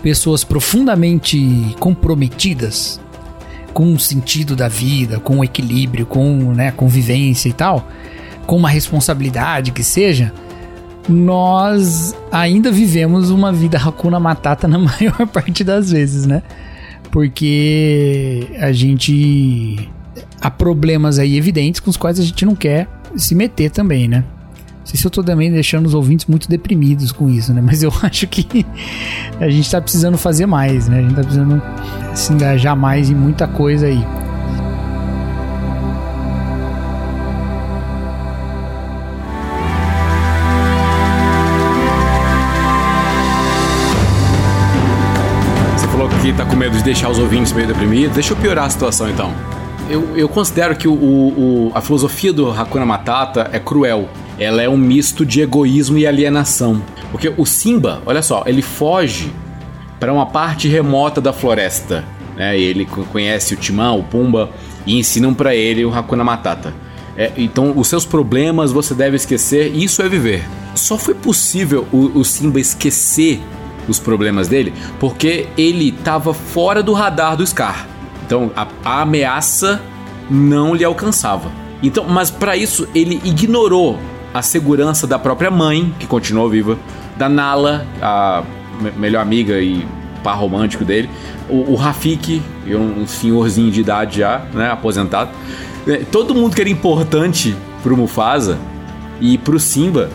[0.02, 3.00] pessoas profundamente comprometidas
[3.72, 7.88] com o sentido da vida, com o equilíbrio, com né, a convivência e tal,
[8.46, 10.32] com uma responsabilidade que seja,
[11.08, 16.42] nós ainda vivemos uma vida racuna matata na maior parte das vezes, né?
[17.10, 19.88] Porque a gente
[20.40, 24.24] há problemas aí evidentes com os quais a gente não quer se meter também, né?
[24.82, 27.60] Não sei se eu tô também deixando os ouvintes muito deprimidos com isso, né?
[27.64, 28.66] Mas eu acho que
[29.40, 30.98] a gente tá precisando fazer mais, né?
[30.98, 31.62] A gente tá precisando
[32.14, 34.04] se engajar mais em muita coisa aí.
[45.76, 48.14] Você falou que tá com medo de deixar os ouvintes meio deprimidos.
[48.14, 49.32] Deixa eu piorar a situação então
[49.88, 54.08] eu, eu considero que o, o, a filosofia do Hakuna Matata é cruel.
[54.38, 56.82] Ela é um misto de egoísmo e alienação.
[57.10, 59.32] Porque o Simba, olha só, ele foge
[60.00, 62.04] para uma parte remota da floresta.
[62.36, 62.58] Né?
[62.58, 64.50] Ele conhece o Timão, o Pumba
[64.86, 66.72] e ensinam para ele o Hakuna Matata.
[67.16, 70.44] É, então, os seus problemas você deve esquecer, isso é viver.
[70.74, 73.40] Só foi possível o, o Simba esquecer
[73.88, 77.91] os problemas dele porque ele estava fora do radar do Scar.
[78.32, 79.78] Então a, a ameaça
[80.30, 81.52] não lhe alcançava.
[81.82, 83.98] Então, mas para isso ele ignorou
[84.32, 86.78] a segurança da própria mãe, que continuou viva,
[87.18, 88.42] da Nala, a
[88.96, 89.86] melhor amiga e
[90.24, 91.10] par romântico dele,
[91.46, 95.30] o, o Rafik, um senhorzinho de idade já, né, aposentado.
[95.86, 98.56] É, todo mundo que era importante pro Mufasa
[99.20, 100.08] e pro Simba,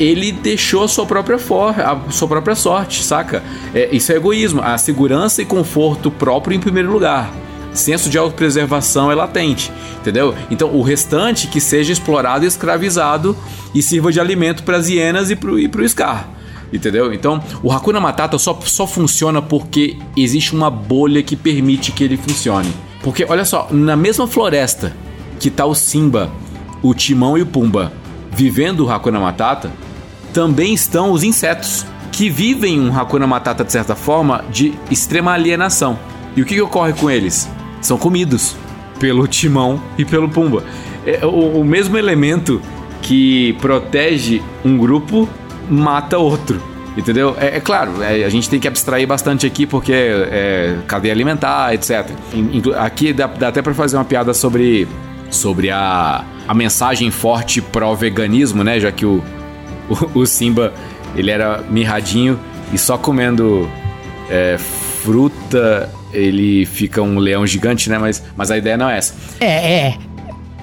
[0.00, 3.40] ele deixou a sua própria, for, a sua própria sorte, saca?
[3.72, 4.60] É, isso é egoísmo.
[4.60, 7.30] A segurança e conforto próprio em primeiro lugar
[7.74, 10.34] senso de autopreservação é latente, entendeu?
[10.50, 13.36] Então o restante que seja explorado e escravizado
[13.74, 16.28] e sirva de alimento para as hienas e para o Scar.
[16.72, 17.12] Entendeu?
[17.12, 22.16] Então, o Hakuna Matata só, só funciona porque existe uma bolha que permite que ele
[22.16, 22.72] funcione.
[23.02, 24.96] Porque, olha só, na mesma floresta
[25.38, 26.30] que tá o Simba,
[26.82, 27.92] o Timão e o Pumba
[28.30, 29.70] vivendo o Hakuna Matata,
[30.32, 35.98] também estão os insetos, que vivem um Hakuna Matata, de certa forma, de extrema alienação.
[36.34, 37.48] E o que, que ocorre com eles?
[37.82, 38.56] São comidos
[38.98, 40.64] pelo Timão e pelo Pumba.
[41.04, 42.62] É, o, o mesmo elemento
[43.02, 45.28] que protege um grupo
[45.68, 46.62] mata outro.
[46.96, 47.34] Entendeu?
[47.38, 51.74] É, é claro, é, a gente tem que abstrair bastante aqui porque é, cadeia alimentar,
[51.74, 52.10] etc.
[52.78, 54.86] Aqui dá, dá até para fazer uma piada sobre,
[55.30, 58.78] sobre a, a mensagem forte pró-veganismo, né?
[58.78, 59.22] Já que o,
[59.88, 60.72] o, o, Simba
[61.16, 62.38] ele era mirradinho
[62.72, 63.68] e só comendo
[64.28, 67.98] é, fruta ele fica um leão gigante, né?
[67.98, 69.14] Mas, mas a ideia não é essa.
[69.40, 69.98] É, é.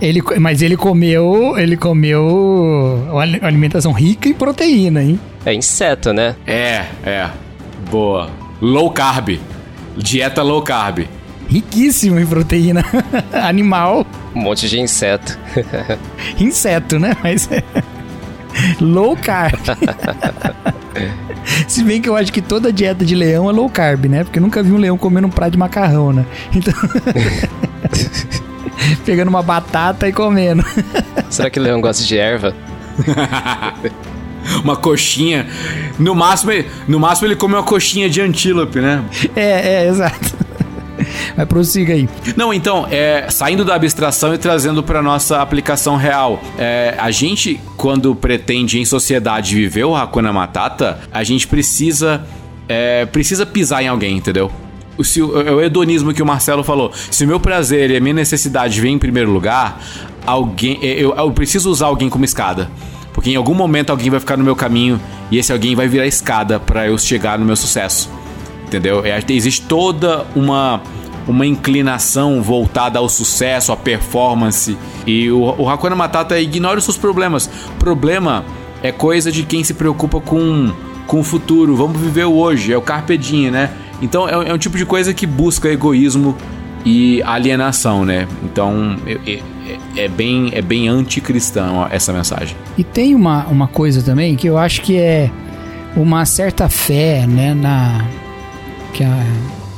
[0.01, 5.19] Ele, mas ele comeu, ele comeu uma alimentação rica em proteína, hein?
[5.45, 6.35] É inseto, né?
[6.47, 7.29] É, é.
[7.91, 8.29] Boa.
[8.61, 9.39] Low carb.
[9.97, 11.05] Dieta low carb.
[11.49, 12.85] Riquíssimo em proteína
[13.33, 14.05] animal.
[14.33, 15.37] Um monte de inseto.
[16.39, 17.13] inseto, né?
[17.21, 17.49] Mas
[18.79, 19.59] low carb.
[21.67, 24.23] Se bem que eu acho que toda dieta de leão é low carb, né?
[24.23, 26.25] Porque eu nunca vi um leão comendo um prato de macarrão, né?
[26.53, 26.73] Então.
[29.05, 30.63] Pegando uma batata e comendo.
[31.29, 32.55] Será que o leão gosta de erva?
[34.63, 35.47] uma coxinha.
[35.97, 36.51] No máximo,
[36.87, 39.03] no máximo ele come uma coxinha de antílope, né?
[39.35, 40.37] É, é, exato.
[41.35, 42.07] Mas prossiga aí.
[42.35, 46.41] Não, então, é, saindo da abstração e trazendo para nossa aplicação real.
[46.57, 52.25] É, a gente, quando pretende em sociedade viver o Hakuna Matata, a gente precisa,
[52.67, 54.51] é, precisa pisar em alguém, entendeu?
[55.03, 56.91] se o, é o hedonismo que o Marcelo falou.
[57.09, 59.81] Se o meu prazer e a minha necessidade vem em primeiro lugar,
[60.25, 62.69] alguém eu, eu preciso usar alguém como escada.
[63.13, 64.99] Porque em algum momento alguém vai ficar no meu caminho
[65.31, 68.09] e esse alguém vai virar escada para eu chegar no meu sucesso.
[68.69, 69.03] Entendeu?
[69.03, 70.79] É, existe toda uma
[71.27, 74.75] uma inclinação voltada ao sucesso, à performance.
[75.05, 77.49] E o, o Hakuna Matata ignora os seus problemas.
[77.77, 78.43] Problema
[78.81, 80.73] é coisa de quem se preocupa com,
[81.05, 81.75] com o futuro.
[81.75, 83.69] Vamos viver o hoje, é o carpe diem, né?
[84.01, 86.35] Então é, é um tipo de coisa que busca egoísmo
[86.83, 88.27] e alienação, né?
[88.43, 92.55] Então é, é, é bem, é bem anticristão essa mensagem.
[92.77, 95.29] E tem uma, uma coisa também que eu acho que é
[95.95, 98.05] uma certa fé, né, na
[98.93, 99.25] que a,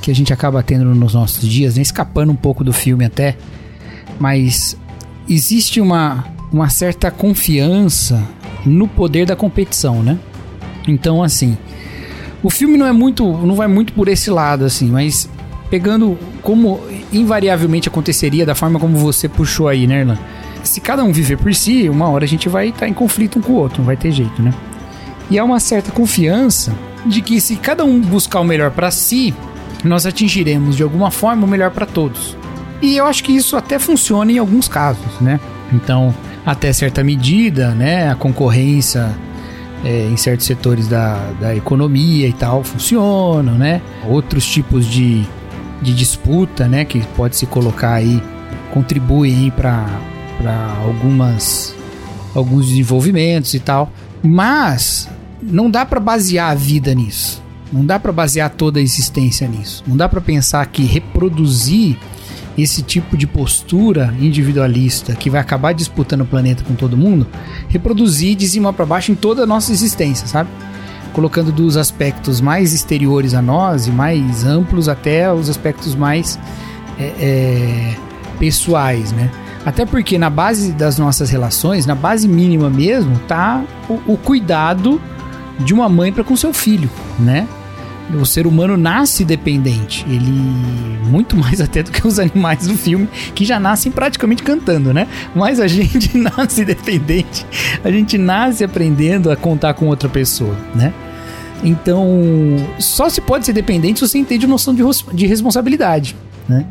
[0.02, 1.82] que a gente acaba tendo nos nossos dias, né?
[1.82, 3.38] escapando um pouco do filme até,
[4.19, 4.78] mas
[5.30, 8.21] existe uma, uma certa confiança
[8.65, 10.19] no poder da competição, né?
[10.88, 11.58] Então, assim,
[12.43, 15.30] o filme não é muito, não vai muito por esse lado, assim, mas
[15.69, 16.82] pegando como
[17.13, 20.17] invariavelmente aconteceria da forma como você puxou aí, né, Erlan?
[20.63, 23.41] Se cada um viver por si, uma hora a gente vai estar em conflito um
[23.41, 24.54] com o outro, não vai ter jeito, né?
[25.30, 26.74] E há uma certa confiança
[27.05, 29.33] de que se cada um buscar o melhor para si,
[29.83, 32.37] nós atingiremos de alguma forma o melhor para todos.
[32.81, 35.39] E eu acho que isso até funciona em alguns casos, né?
[35.71, 36.13] Então,
[36.45, 39.15] até certa medida, né, a concorrência
[39.83, 43.81] é, em certos setores da, da economia e tal funciona, né?
[44.07, 45.25] Outros tipos de,
[45.81, 48.21] de disputa, né, que pode se colocar aí,
[48.73, 49.85] contribuem para
[50.83, 51.75] algumas
[52.33, 53.91] alguns desenvolvimentos e tal.
[54.23, 55.09] Mas
[55.41, 57.41] não dá para basear a vida nisso.
[57.71, 59.84] Não dá para basear toda a existência nisso.
[59.88, 61.97] Não dá para pensar que reproduzir
[62.58, 67.25] esse tipo de postura individualista que vai acabar disputando o planeta com todo mundo,
[67.69, 70.49] reproduzir de cima para baixo em toda a nossa existência, sabe?
[71.13, 76.38] Colocando dos aspectos mais exteriores a nós e mais amplos até os aspectos mais
[76.99, 77.95] é, é,
[78.38, 79.32] pessoais, né?
[79.65, 84.99] Até porque na base das nossas relações, na base mínima mesmo, tá o, o cuidado
[85.63, 87.47] de uma mãe para com seu filho, né?
[88.19, 90.06] o ser humano nasce dependente.
[90.08, 90.32] Ele.
[91.10, 95.08] Muito mais até do que os animais do filme, que já nascem praticamente cantando, né?
[95.36, 97.45] Mas a gente nasce dependente.
[97.84, 100.93] A gente nasce aprendendo a contar com outra pessoa, né?
[101.63, 102.10] Então,
[102.80, 106.15] só se pode ser dependente se você entende noção de, de responsabilidade,
[106.50, 106.65] né?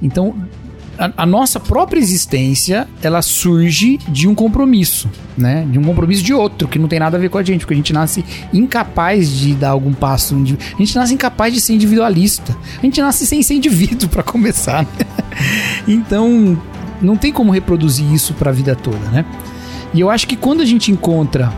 [0.00, 0.34] Então,
[1.00, 5.66] a, a, nossa própria existência ela surge de um compromisso, né?
[5.70, 7.72] De um compromisso de outro que não tem nada a ver com a gente, porque
[7.72, 12.54] a gente nasce incapaz de dar algum passo, a gente nasce incapaz de ser individualista,
[12.78, 14.82] a gente nasce sem ser indivíduo para começar.
[14.82, 15.06] Né?
[15.88, 16.60] então
[17.00, 19.24] não tem como reproduzir isso para a vida toda, né?
[19.94, 21.50] E eu acho que quando a gente encontra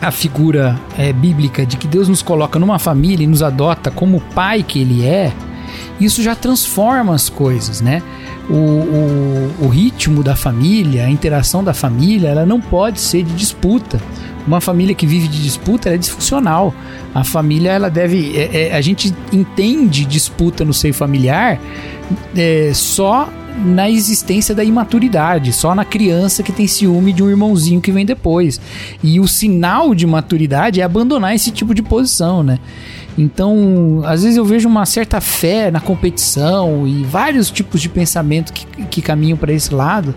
[0.00, 4.18] a figura é, bíblica de que Deus nos coloca numa família e nos adota como
[4.18, 5.32] o pai que Ele é,
[6.00, 8.02] isso já transforma as coisas, né?
[8.48, 13.34] O, o, o ritmo da família, a interação da família, ela não pode ser de
[13.34, 14.00] disputa.
[14.46, 16.74] Uma família que vive de disputa é disfuncional.
[17.14, 18.36] A família, ela deve.
[18.36, 21.60] É, é, a gente entende disputa no seio familiar
[22.36, 23.28] é, só
[23.64, 28.04] na existência da imaturidade, só na criança que tem ciúme de um irmãozinho que vem
[28.04, 28.60] depois.
[29.02, 32.58] E o sinal de maturidade é abandonar esse tipo de posição, né?
[33.16, 38.52] Então, às vezes eu vejo uma certa fé na competição e vários tipos de pensamento
[38.52, 40.14] que, que caminham para esse lado,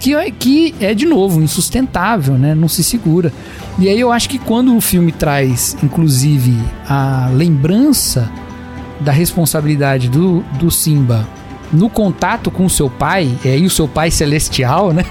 [0.00, 2.54] que é, que é, de novo, insustentável, né?
[2.54, 3.32] Não se segura.
[3.78, 6.56] E aí eu acho que quando o filme traz, inclusive,
[6.88, 8.30] a lembrança
[9.00, 11.26] da responsabilidade do, do Simba
[11.72, 15.04] no contato com o seu pai, é aí o seu pai celestial, né?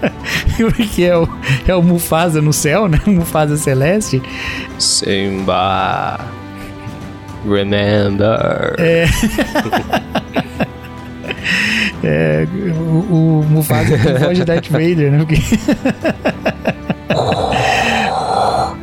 [0.56, 1.28] Porque é o,
[1.66, 3.00] é o Mufasa no céu, né?
[3.06, 4.20] O Mufasa celeste.
[4.78, 6.41] Simba.
[7.44, 8.74] Remember.
[8.78, 9.04] É.
[12.04, 12.46] é
[12.76, 15.18] o, o Mufasa tem voz de Darth Vader, né?
[15.18, 15.36] Porque...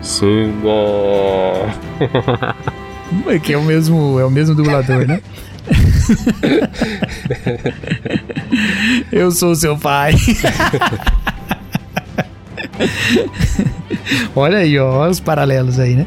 [0.02, 0.72] Simba.
[3.28, 5.22] É que é o mesmo, é o mesmo dublador, né?
[9.12, 10.14] Eu sou seu pai.
[14.36, 16.06] Olha aí, ó, os paralelos aí, né?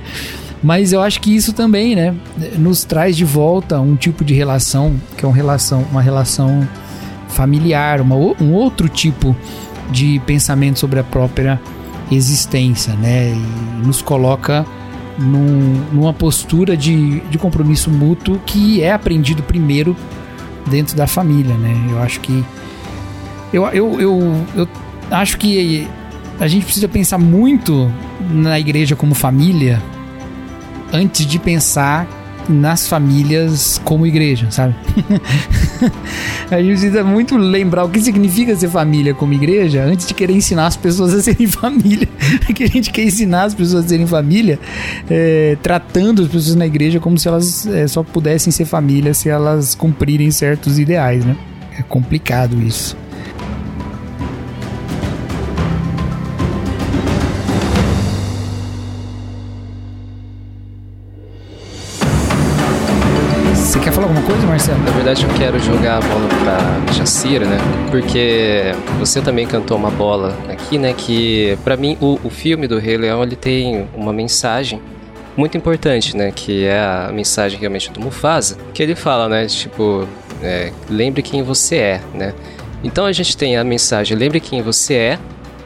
[0.62, 2.14] Mas eu acho que isso também, né,
[2.56, 6.66] nos traz de volta um tipo de relação que é uma relação, uma relação
[7.28, 9.34] familiar, uma, um outro tipo
[9.90, 11.60] de pensamento sobre a própria
[12.10, 13.30] existência, né?
[13.30, 14.64] E nos coloca
[15.18, 19.96] num, numa postura de, de compromisso mútuo que é aprendido primeiro
[20.66, 21.74] dentro da família, né?
[21.90, 22.44] Eu acho que
[23.52, 24.68] eu, eu, eu, eu
[25.10, 25.88] acho que
[26.40, 27.90] a gente precisa pensar muito
[28.30, 29.82] na igreja como família
[30.92, 32.06] antes de pensar
[32.48, 34.74] nas famílias como igreja, sabe?
[36.50, 40.34] a gente precisa muito lembrar o que significa ser família como igreja antes de querer
[40.34, 42.08] ensinar as pessoas a serem família.
[42.54, 44.58] que a gente quer ensinar as pessoas a serem família,
[45.08, 49.28] é, tratando as pessoas na igreja como se elas é, só pudessem ser família se
[49.28, 51.36] elas cumprirem certos ideais, né?
[51.78, 52.96] É complicado isso.
[64.52, 67.56] Na verdade, eu quero jogar a bola pra Jacira, né?
[67.90, 70.92] Porque você também cantou uma bola aqui, né?
[70.92, 74.78] Que para mim o, o filme do Rei Leão ele tem uma mensagem
[75.38, 76.30] muito importante, né?
[76.30, 79.46] Que é a mensagem realmente do Mufasa, que ele fala, né?
[79.46, 80.06] Tipo,
[80.42, 82.34] é, lembre quem você é, né?
[82.84, 85.18] Então a gente tem a mensagem lembre quem você é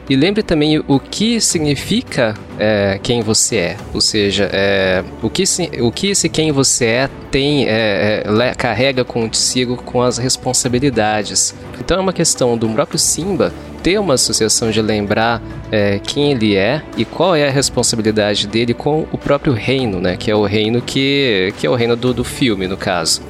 [0.09, 5.43] e lembre também o que significa é, quem você é, ou seja, é, o, que,
[5.81, 11.55] o que esse quem você é tem é, é carrega consigo com as responsabilidades.
[11.81, 13.53] Então é uma questão do próprio Simba
[13.83, 18.75] ter uma associação de lembrar é, quem ele é e qual é a responsabilidade dele
[18.75, 20.17] com o próprio reino, né?
[20.17, 23.23] Que é o reino que, que é o reino do, do filme, no caso.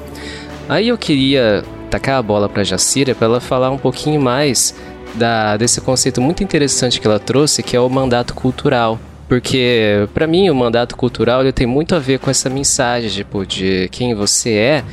[0.69, 4.75] Aí eu queria tacar a bola para Jacira para ela falar um pouquinho mais
[5.17, 8.99] da, desse conceito muito interessante que ela trouxe, que é o mandato cultural.
[9.27, 13.45] Porque, para mim, o mandato cultural ele tem muito a ver com essa mensagem tipo,
[13.45, 14.83] de quem você é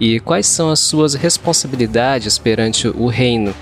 [0.00, 3.54] e quais são as suas responsabilidades perante o reino.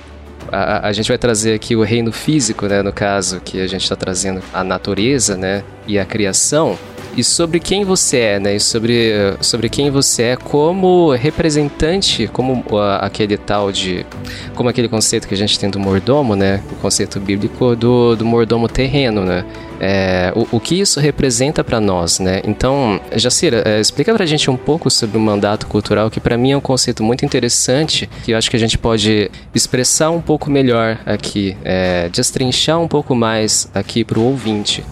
[0.51, 3.83] A, a gente vai trazer aqui o reino físico, né, no caso, que a gente
[3.83, 6.79] está trazendo a natureza né, e a criação
[7.17, 8.57] e sobre quem você é, né?
[8.57, 14.07] E sobre, sobre quem você é como representante, como uh, aquele tal de.
[14.55, 16.63] Como aquele conceito que a gente tem do mordomo, né?
[16.73, 19.45] O conceito bíblico do, do mordomo terreno, né?
[19.81, 22.41] É, o, o que isso representa para nós, né?
[22.45, 26.53] Então, Jacira, é, explica pra gente um pouco sobre o mandato cultural, que para mim
[26.53, 30.51] é um conceito muito interessante, que eu acho que a gente pode expressar um pouco
[30.51, 34.85] melhor aqui, é, destrinchar um pouco mais aqui pro ouvinte.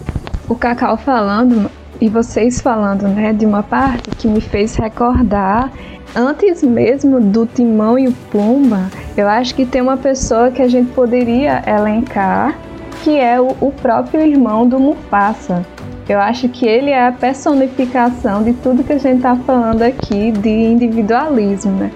[0.49, 5.71] O Cacau falando e vocês falando, né, de uma parte que me fez recordar
[6.15, 10.67] antes mesmo do Timão e o Pumba, eu acho que tem uma pessoa que a
[10.67, 12.57] gente poderia elencar,
[13.03, 15.63] que é o, o próprio irmão do Mufasa.
[16.09, 20.31] Eu acho que ele é a personificação de tudo que a gente está falando aqui
[20.31, 21.91] de individualismo, né?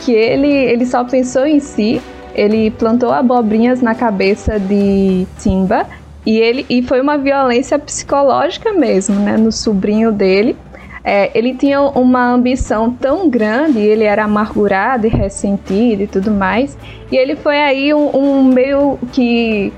[0.00, 2.00] Que ele, ele só pensou em si,
[2.34, 5.86] ele plantou abobrinhas na cabeça de Simba
[6.24, 10.56] e ele e foi uma violência psicológica mesmo, né, no sobrinho dele.
[11.02, 16.76] É, ele tinha uma ambição tão grande, ele era amargurado e ressentido e tudo mais,
[17.10, 19.72] e ele foi aí um, um meio que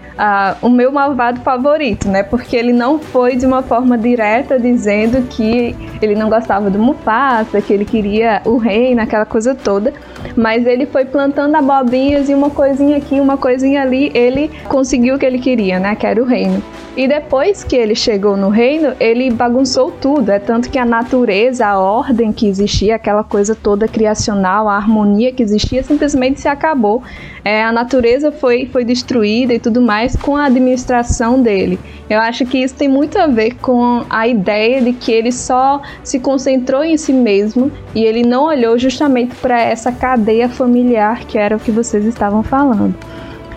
[0.63, 2.25] uh, meu malvado favorito, né?
[2.25, 7.63] Porque ele não foi de uma forma direta dizendo que ele não gostava do Mufasa,
[7.63, 9.93] que ele queria o reino, aquela coisa toda,
[10.37, 15.19] mas ele foi plantando abobrinhas e uma coisinha aqui, uma coisinha ali, ele conseguiu o
[15.19, 15.95] que ele queria, né?
[15.95, 16.63] Que era o reino.
[16.95, 20.31] E depois que ele chegou no reino, ele bagunçou tudo.
[20.31, 25.33] É tanto que a natureza, a ordem que existia, aquela coisa toda criacional, a harmonia
[25.33, 27.03] que existia, simplesmente se acabou.
[27.45, 31.79] É, a natureza foi, foi destruída e tudo mais com a administração dele.
[32.11, 35.81] Eu acho que isso tem muito a ver com a ideia de que ele só
[36.05, 41.39] se concentrou em si mesmo e ele não olhou justamente para essa cadeia familiar que
[41.39, 42.95] era o que vocês estavam falando.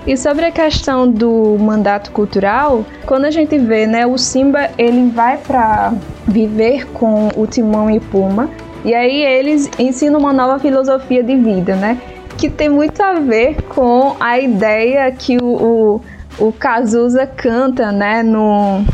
[0.08, 5.10] E sobre a questão do mandato cultural, quando a gente vê, né, o Simba ele
[5.10, 5.94] vai para
[6.26, 8.50] viver com o Timão e Puma,
[8.86, 12.00] e aí eles ensinam uma nova filosofia de vida, né?
[12.38, 16.02] Que tem muito a ver com a ideia que o,
[16.40, 18.86] o, o Cazuza canta, né, no,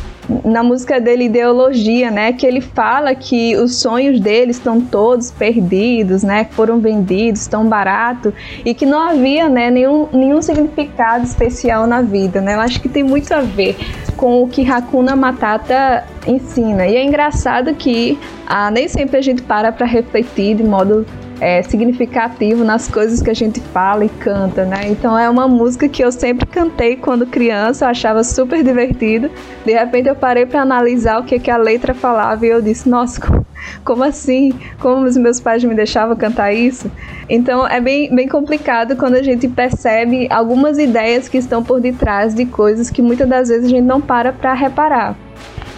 [0.43, 6.23] na música dele Ideologia, né, que ele fala que os sonhos dele estão todos perdidos,
[6.23, 8.33] né, foram vendidos tão barato
[8.65, 12.55] e que não havia, né, nenhum, nenhum significado especial na vida, né?
[12.55, 13.77] Eu acho que tem muito a ver
[14.17, 16.87] com o que Hakuna Matata ensina.
[16.87, 21.05] E é engraçado que ah, nem sempre a gente para para refletir de modo
[21.41, 24.83] é, significativo nas coisas que a gente fala e canta, né?
[24.85, 29.29] Então é uma música que eu sempre cantei quando criança, eu achava super divertido.
[29.65, 32.87] De repente eu parei para analisar o que, que a letra falava e eu disse,
[32.87, 33.19] nossa,
[33.83, 34.53] como assim?
[34.79, 36.91] Como os meus pais me deixavam cantar isso?
[37.27, 42.35] Então é bem, bem complicado quando a gente percebe algumas ideias que estão por detrás
[42.35, 45.15] de coisas que muitas das vezes a gente não para para reparar.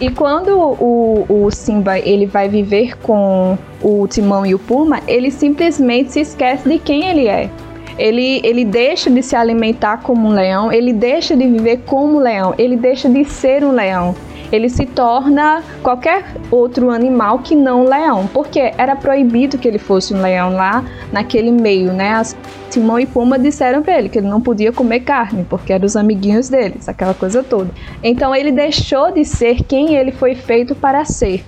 [0.03, 5.31] E quando o, o Simba ele vai viver com o Timão e o Puma, ele
[5.31, 7.49] simplesmente se esquece de quem ele é.
[7.97, 12.19] Ele, ele deixa de se alimentar como um leão, ele deixa de viver como um
[12.19, 14.15] leão, ele deixa de ser um leão.
[14.51, 19.79] Ele se torna qualquer outro animal que não um leão, porque era proibido que ele
[19.79, 22.11] fosse um leão lá naquele meio, né?
[22.13, 22.37] As
[22.69, 25.95] Timão e Puma disseram para ele que ele não podia comer carne, porque eram os
[25.95, 27.71] amiguinhos deles, aquela coisa toda.
[28.03, 31.43] Então ele deixou de ser quem ele foi feito para ser.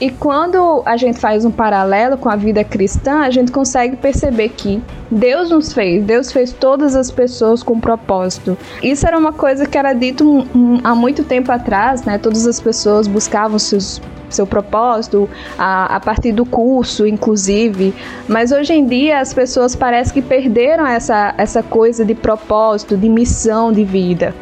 [0.00, 4.48] E quando a gente faz um paralelo com a vida cristã, a gente consegue perceber
[4.48, 8.56] que Deus nos fez, Deus fez todas as pessoas com propósito.
[8.82, 10.46] Isso era uma coisa que era dito
[10.82, 12.16] há muito tempo atrás, né?
[12.16, 15.28] Todas as pessoas buscavam seus seu propósito,
[15.58, 17.92] a, a, partir do curso, inclusive.
[18.28, 23.08] Mas hoje em dia as pessoas parecem que perderam essa, essa coisa de propósito, de
[23.08, 24.32] missão de vida.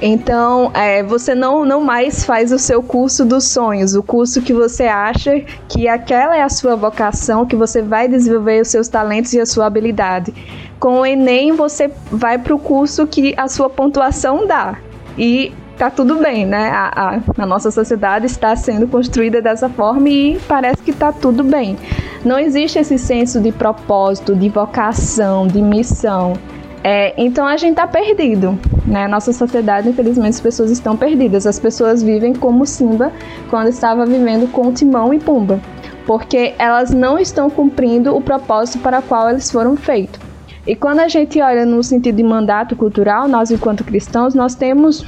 [0.00, 4.52] Então, é, você não, não mais faz o seu curso dos sonhos, o curso que
[4.52, 9.32] você acha que aquela é a sua vocação, que você vai desenvolver os seus talentos
[9.32, 10.32] e a sua habilidade.
[10.78, 14.78] Com o Enem, você vai para o curso que a sua pontuação dá.
[15.16, 16.70] E tá tudo bem, né?
[16.70, 21.44] A, a, a, nossa sociedade está sendo construída dessa forma e parece que tá tudo
[21.44, 21.76] bem.
[22.24, 26.34] Não existe esse senso de propósito, de vocação, de missão.
[26.82, 28.58] É, então a gente está perdido.
[28.86, 29.06] Né?
[29.06, 31.46] Nossa sociedade, infelizmente, as pessoas estão perdidas.
[31.46, 33.12] As pessoas vivem como Simba
[33.50, 35.60] quando estava vivendo com Timão e Pumba,
[36.06, 40.20] porque elas não estão cumprindo o propósito para o qual eles foram feitos.
[40.66, 45.02] E quando a gente olha no sentido de mandato cultural, nós, enquanto cristãos, nós temos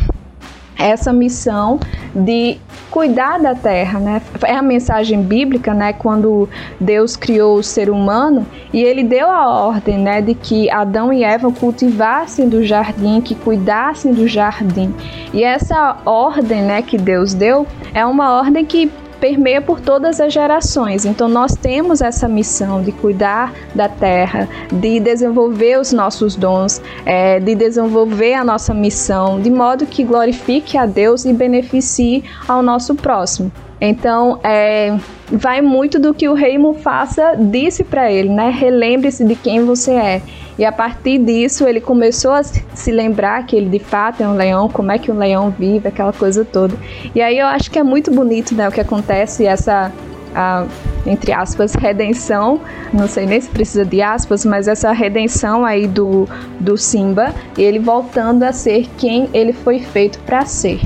[0.81, 1.79] essa missão
[2.15, 2.59] de
[2.91, 4.23] cuidar da terra, né?
[4.43, 5.93] É a mensagem bíblica, né?
[5.93, 6.49] Quando
[6.81, 11.23] Deus criou o ser humano e ele deu a ordem, né, de que Adão e
[11.23, 14.95] Eva cultivassem do jardim, que cuidassem do jardim.
[15.33, 18.91] E essa ordem, né, que Deus deu, é uma ordem que
[19.21, 21.05] permeia por todas as gerações.
[21.05, 27.39] Então nós temos essa missão de cuidar da terra, de desenvolver os nossos dons, é,
[27.39, 32.95] de desenvolver a nossa missão, de modo que glorifique a Deus e beneficie ao nosso
[32.95, 33.53] próximo.
[33.81, 34.97] Então, é,
[35.33, 38.51] vai muito do que o rei Mufasa disse para ele, né?
[38.51, 40.23] Relembre-se de quem você é.
[40.59, 44.35] E a partir disso, ele começou a se lembrar que ele de fato é um
[44.35, 46.77] leão, como é que um leão vive, aquela coisa toda.
[47.15, 49.91] E aí eu acho que é muito bonito, né, o que acontece essa
[50.35, 50.67] a,
[51.07, 52.61] entre aspas, redenção,
[52.93, 56.29] não sei nem se precisa de aspas, mas essa redenção aí do,
[56.59, 60.81] do Simba, ele voltando a ser quem ele foi feito para ser.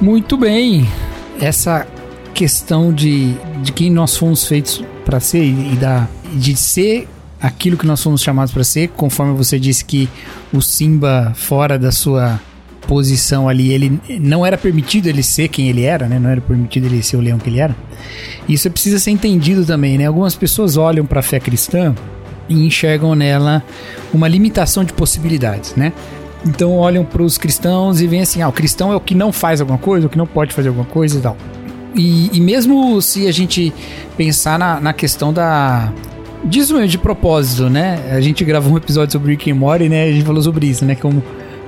[0.00, 0.86] Muito bem.
[1.40, 1.86] Essa
[2.34, 7.08] questão de, de quem nós fomos feitos para ser e, da, de ser
[7.40, 10.08] aquilo que nós fomos chamados para ser, conforme você disse que
[10.52, 12.40] o Simba fora da sua
[12.86, 16.18] posição ali, ele não era permitido ele ser quem ele era, né?
[16.18, 17.76] Não era permitido ele ser o leão que ele era.
[18.48, 20.06] Isso precisa ser entendido também, né?
[20.06, 21.94] Algumas pessoas olham para a fé cristã
[22.48, 23.62] e enxergam nela
[24.12, 25.92] uma limitação de possibilidades, né?
[26.44, 29.32] Então olham para os cristãos e veem assim: ah, o cristão é o que não
[29.32, 31.36] faz alguma coisa, o que não pode fazer alguma coisa e tal.
[31.94, 33.72] E, e mesmo se a gente
[34.16, 35.92] pensar na, na questão da,
[36.44, 38.10] disso de propósito, né?
[38.12, 40.04] A gente gravou um episódio sobre Rick and Morty, né?
[40.04, 40.94] A gente falou sobre isso, né?
[40.94, 41.22] Como,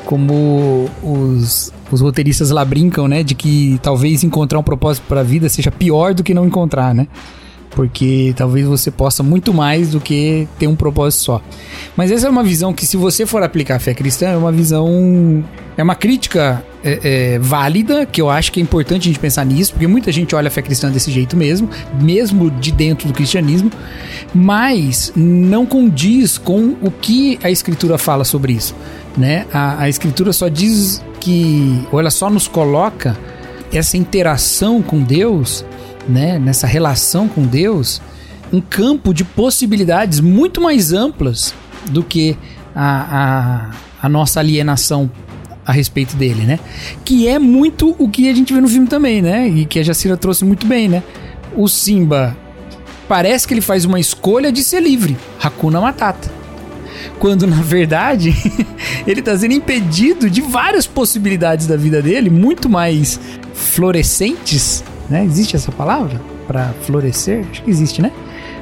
[0.04, 3.22] como os, os roteiristas lá brincam, né?
[3.22, 6.94] De que talvez encontrar um propósito para a vida seja pior do que não encontrar,
[6.94, 7.06] né?
[7.74, 11.42] Porque talvez você possa muito mais do que ter um propósito só.
[11.96, 14.52] Mas essa é uma visão que, se você for aplicar a fé cristã, é uma
[14.52, 15.44] visão.
[15.76, 17.00] É uma crítica é,
[17.34, 20.34] é, válida, que eu acho que é importante a gente pensar nisso, porque muita gente
[20.34, 21.68] olha a fé cristã desse jeito mesmo,
[21.98, 23.70] mesmo de dentro do cristianismo,
[24.34, 28.74] mas não condiz com o que a Escritura fala sobre isso.
[29.16, 29.46] Né?
[29.50, 33.16] A, a Escritura só diz que, ou ela só nos coloca
[33.72, 35.64] essa interação com Deus
[36.08, 38.00] né, nessa relação com Deus,
[38.52, 41.54] um campo de possibilidades muito mais amplas
[41.90, 42.36] do que
[42.74, 45.10] a, a, a nossa alienação
[45.64, 46.58] a respeito dele, né?
[47.04, 49.48] Que é muito o que a gente vê no filme também, né?
[49.48, 51.02] E que a Jacira trouxe muito bem, né?
[51.56, 52.36] O Simba
[53.08, 56.30] parece que ele faz uma escolha de ser livre, Hakuna Matata.
[57.18, 58.34] Quando na verdade
[59.06, 63.20] ele está sendo impedido de várias possibilidades da vida dele, muito mais
[63.54, 65.24] florescentes né?
[65.24, 67.44] Existe essa palavra para florescer?
[67.50, 68.12] Acho que existe, né?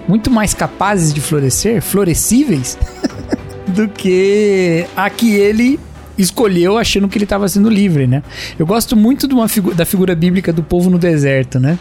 [0.08, 2.78] Muito mais capazes de florescer, florescíveis,
[3.68, 5.78] do que a que ele
[6.18, 8.22] escolheu achando que ele estava sendo livre, né?
[8.58, 11.78] Eu gosto muito de uma figu da figura bíblica do povo no deserto, né?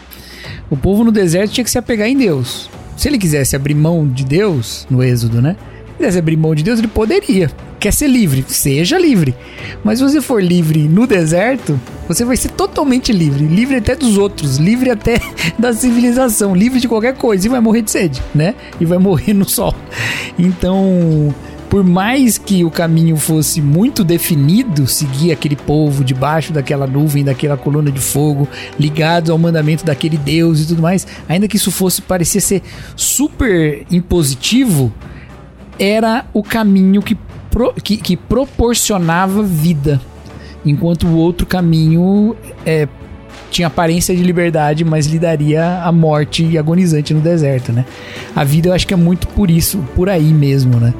[0.70, 2.70] O povo no deserto tinha que se apegar em Deus.
[2.96, 5.56] Se ele quisesse abrir mão de Deus no Êxodo, né?
[5.88, 7.50] Se quisesse abrir mão de Deus, ele poderia.
[7.80, 8.44] Quer ser livre?
[8.46, 9.34] Seja livre.
[9.82, 13.46] Mas se você for livre no deserto, você vai ser totalmente livre.
[13.46, 15.18] Livre até dos outros, livre até
[15.58, 17.46] da civilização, livre de qualquer coisa.
[17.46, 18.54] E vai morrer de sede, né?
[18.78, 19.74] E vai morrer no sol.
[20.38, 21.34] Então,
[21.70, 27.56] por mais que o caminho fosse muito definido, seguir aquele povo debaixo daquela nuvem, daquela
[27.56, 28.46] coluna de fogo,
[28.78, 32.60] ligados ao mandamento daquele Deus e tudo mais, ainda que isso fosse parecer ser
[32.94, 34.92] super impositivo,
[35.78, 37.16] era o caminho que,
[37.50, 40.00] pro, que, que proporcionava vida,
[40.64, 42.88] enquanto o outro caminho é,
[43.50, 47.84] tinha aparência de liberdade, mas lhe daria a morte agonizante no deserto, né?
[48.34, 50.94] A vida eu acho que é muito por isso, por aí mesmo, né?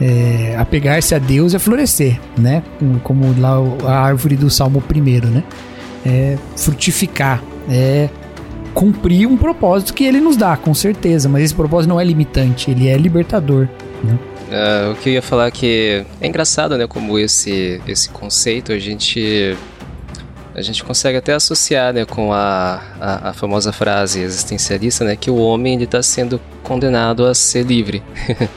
[0.00, 2.62] É, apegar-se a Deus é florescer, né?
[3.02, 5.44] Como lá a árvore do Salmo primeiro, né?
[6.04, 8.08] É frutificar, é
[8.72, 12.70] cumprir um propósito que ele nos dá, com certeza, mas esse propósito não é limitante,
[12.70, 13.68] ele é libertador,
[14.02, 14.18] né?
[14.50, 18.72] Uh, o que eu ia falar é que é engraçado, né, como esse, esse conceito
[18.72, 19.56] a gente
[20.52, 25.30] a gente consegue até associar né, com a, a, a famosa frase existencialista, né, que
[25.30, 28.02] o homem está sendo condenado a ser livre.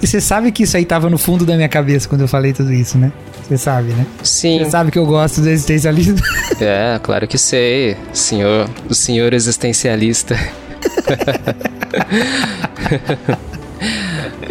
[0.00, 2.52] E você sabe que isso aí tava no fundo da minha cabeça quando eu falei
[2.52, 3.10] tudo isso, né?
[3.42, 4.06] Você sabe, né?
[4.22, 4.60] Sim.
[4.60, 6.18] Você sabe que eu gosto do existencialismo.
[6.60, 7.96] É, claro que sei.
[8.12, 10.36] Senhor, o senhor existencialista.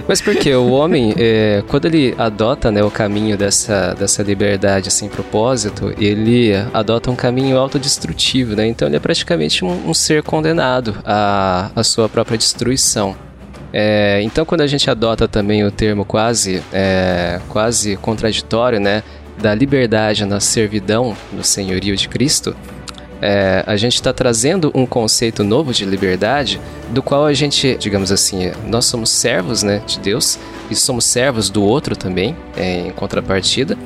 [0.08, 5.10] Mas porque o homem, é, quando ele adota né, o caminho dessa, dessa liberdade sem
[5.10, 8.68] propósito, ele adota um caminho autodestrutivo, né?
[8.68, 13.16] Então ele é praticamente um, um ser condenado à, à sua própria destruição.
[13.74, 19.04] É, então quando a gente adota também o termo quase, é, quase contraditório, né?
[19.38, 22.56] Da liberdade na servidão no senhorio de Cristo,
[23.22, 26.60] é, a gente está trazendo um conceito novo de liberdade,
[26.90, 30.38] do qual a gente, digamos assim, nós somos servos né, de Deus
[30.70, 33.78] e somos servos do outro também, é, em contrapartida,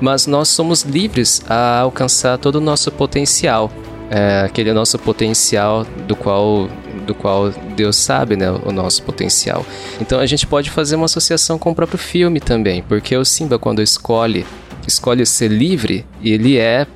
[0.00, 3.72] mas nós somos livres a alcançar todo o nosso potencial,
[4.10, 6.68] é, aquele nosso potencial do qual,
[7.06, 9.64] do qual Deus sabe né, o nosso potencial.
[10.00, 13.58] Então a gente pode fazer uma associação com o próprio filme também, porque o Simba,
[13.58, 14.44] quando escolhe,
[14.86, 16.86] escolhe ser livre, ele é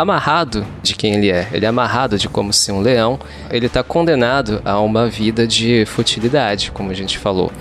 [0.00, 1.46] amarrado de quem ele é.
[1.52, 3.18] Ele é amarrado de como ser um leão.
[3.50, 7.52] Ele está condenado a uma vida de futilidade, como a gente falou.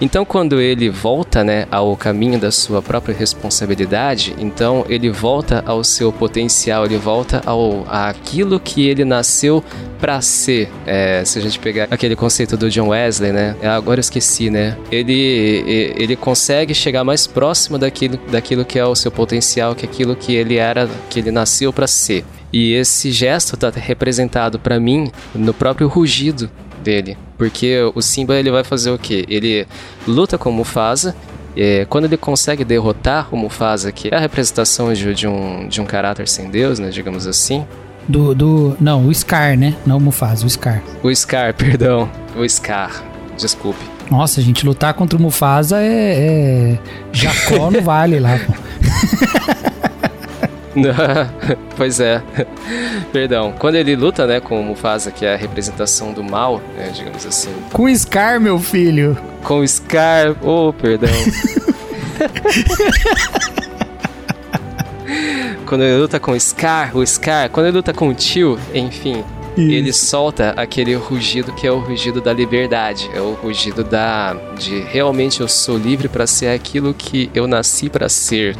[0.00, 5.84] Então, quando ele volta né, ao caminho da sua própria responsabilidade, então ele volta ao
[5.84, 9.62] seu potencial, ele volta ao aquilo que ele nasceu
[10.00, 10.70] para ser.
[10.86, 13.54] É, se a gente pegar aquele conceito do John Wesley, né?
[13.62, 14.76] Agora eu esqueci, né?
[14.90, 19.88] Ele, ele consegue chegar mais próximo daquilo, daquilo que é o seu potencial, que é
[19.88, 22.24] aquilo que ele era, que ele nasceu para ser.
[22.50, 27.16] E esse gesto está representado para mim no próprio rugido dele.
[27.38, 29.24] Porque o Simba ele vai fazer o quê?
[29.28, 29.66] Ele
[30.06, 31.14] luta com o Mufasa.
[31.56, 35.80] É, quando ele consegue derrotar o Mufasa, que é a representação de, de, um, de
[35.80, 37.66] um caráter sem Deus, né, digamos assim.
[38.08, 38.76] Do, do.
[38.80, 39.76] Não, o Scar, né?
[39.84, 40.82] Não o Mufasa, o Scar.
[41.02, 42.10] O Scar, perdão.
[42.36, 43.04] O Scar.
[43.36, 43.80] Desculpe.
[44.10, 46.74] Nossa, gente, lutar contra o Mufasa é.
[46.74, 46.78] é...
[47.12, 48.52] Jacó no vale lá, pô.
[51.76, 52.22] pois é.
[53.12, 53.52] Perdão.
[53.58, 57.26] Quando ele luta, né, com o Mufasa, que é a representação do mal, né, digamos
[57.26, 57.52] assim.
[57.72, 59.16] Com o Scar, meu filho.
[59.42, 60.36] Com o Scar.
[60.42, 61.10] Oh, perdão.
[65.66, 69.24] quando ele luta com o Scar, o Scar, quando ele luta com o tio, enfim,
[69.56, 69.70] Isso.
[69.70, 74.80] ele solta aquele rugido que é o rugido da liberdade, é o rugido da de
[74.80, 78.56] realmente eu sou livre para ser aquilo que eu nasci para ser.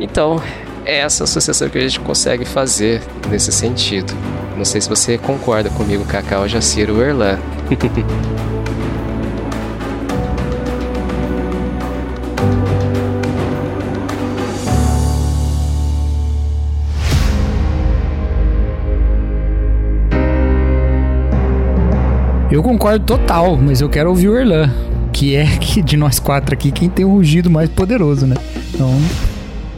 [0.00, 0.40] Então,
[0.88, 4.14] é essa associação que a gente consegue fazer nesse sentido.
[4.56, 7.38] Não sei se você concorda comigo, Cacau, Jaciro Erlan.
[22.50, 24.72] Eu concordo total, mas eu quero ouvir o Erlan,
[25.12, 28.36] que é que de nós quatro aqui quem tem o rugido mais poderoso, né?
[28.72, 28.90] Então,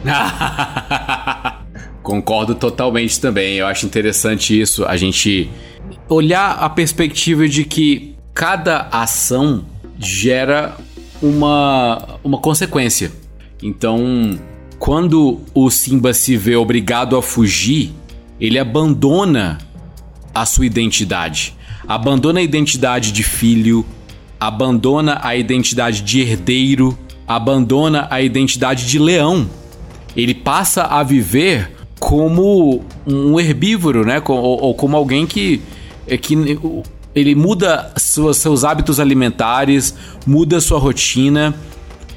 [2.03, 3.55] Concordo totalmente também.
[3.55, 5.49] Eu acho interessante isso, a gente
[6.09, 9.65] olhar a perspectiva de que cada ação
[9.99, 10.75] gera
[11.21, 13.11] uma, uma consequência.
[13.61, 14.39] Então,
[14.79, 17.93] quando o Simba se vê obrigado a fugir,
[18.39, 19.59] ele abandona
[20.33, 21.55] a sua identidade.
[21.87, 23.85] Abandona a identidade de filho,
[24.39, 26.97] abandona a identidade de herdeiro,
[27.27, 29.47] abandona a identidade de leão
[30.15, 34.21] ele passa a viver como um herbívoro, né?
[34.27, 35.61] Ou, ou como alguém que,
[36.07, 36.35] é que
[37.13, 39.93] ele muda seus, seus hábitos alimentares,
[40.25, 41.53] muda sua rotina.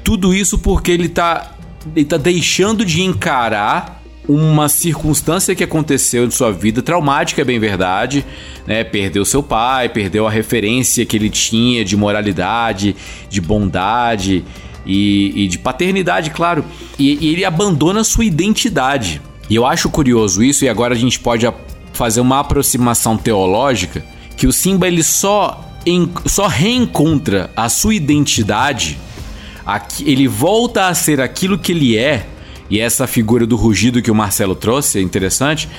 [0.03, 1.51] Tudo isso porque ele está
[1.95, 7.59] ele tá deixando de encarar uma circunstância que aconteceu em sua vida, traumática, é bem
[7.59, 8.25] verdade,
[8.65, 8.83] né?
[8.83, 12.95] Perdeu seu pai, perdeu a referência que ele tinha de moralidade,
[13.29, 14.43] de bondade,
[14.85, 16.63] e, e de paternidade, claro.
[16.97, 19.21] E, e, ele abandona sua identidade.
[19.49, 21.47] E eu acho curioso isso, e agora a gente pode
[21.93, 24.03] fazer uma aproximação teológica,
[24.35, 28.97] que o Simba ele só, em, só reencontra a sua identidade,
[30.05, 32.27] ele volta a ser aquilo que ele é,
[32.69, 35.69] e essa figura do rugido que o Marcelo trouxe é interessante,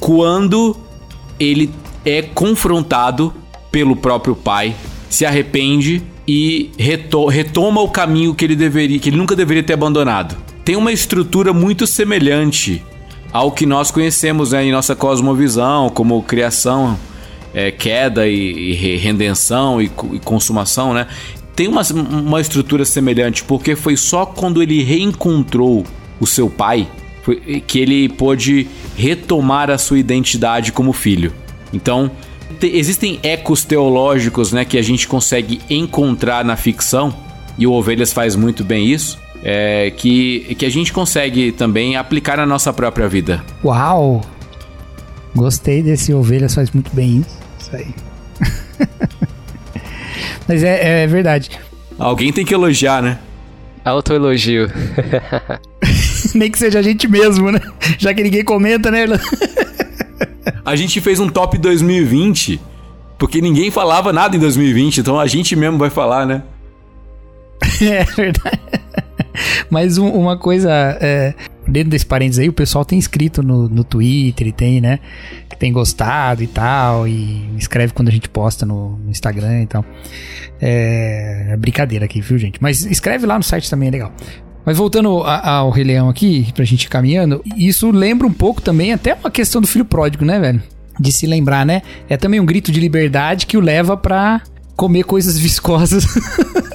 [0.00, 0.76] quando
[1.38, 1.70] ele
[2.04, 3.32] é confrontado
[3.70, 4.74] pelo próprio pai,
[5.08, 9.72] se arrepende e reto retoma o caminho que ele deveria, que ele nunca deveria ter
[9.72, 10.36] abandonado.
[10.64, 12.82] Tem uma estrutura muito semelhante
[13.32, 16.98] ao que nós conhecemos né, em nossa cosmovisão, como criação,
[17.54, 21.06] é, queda e, e redenção e, e, consumação, né?
[21.54, 25.84] Tem uma, uma estrutura semelhante, porque foi só quando ele reencontrou
[26.18, 26.88] o seu pai
[27.66, 28.66] que ele pôde
[28.96, 31.32] retomar a sua identidade como filho.
[31.72, 32.10] Então,
[32.62, 37.14] existem ecos teológicos né, que a gente consegue encontrar na ficção,
[37.58, 42.36] e o Ovelhas faz muito bem isso, é, que, que a gente consegue também aplicar
[42.36, 43.44] na nossa própria vida.
[43.64, 44.22] Uau!
[45.34, 47.38] Gostei desse Ovelhas faz muito bem isso.
[47.58, 47.94] Isso aí.
[50.46, 51.50] Mas é, é verdade.
[51.98, 53.18] Alguém tem que elogiar, né?
[53.84, 54.70] Autoelogio.
[56.34, 57.60] Nem que seja a gente mesmo, né?
[57.98, 59.04] Já que ninguém comenta, né?
[60.64, 62.60] A gente fez um top 2020
[63.22, 66.42] porque ninguém falava nada em 2020, então a gente mesmo vai falar, né?
[67.80, 68.60] É verdade.
[69.70, 71.32] Mas um, uma coisa, é,
[71.66, 74.98] dentro desse parênteses aí, o pessoal tem escrito no, no Twitter tem, né?
[75.48, 79.66] Que tem gostado e tal, e escreve quando a gente posta no, no Instagram e
[79.66, 79.84] tal.
[80.60, 82.60] É, é brincadeira aqui, viu, gente?
[82.60, 84.12] Mas escreve lá no site também, é legal.
[84.64, 88.92] Mas voltando ao Rei Leão aqui, pra gente ir caminhando, isso lembra um pouco também
[88.92, 90.62] até uma questão do filho pródigo, né, velho?
[91.00, 91.82] De se lembrar, né?
[92.08, 94.40] É também um grito de liberdade que o leva pra
[94.76, 96.06] comer coisas viscosas.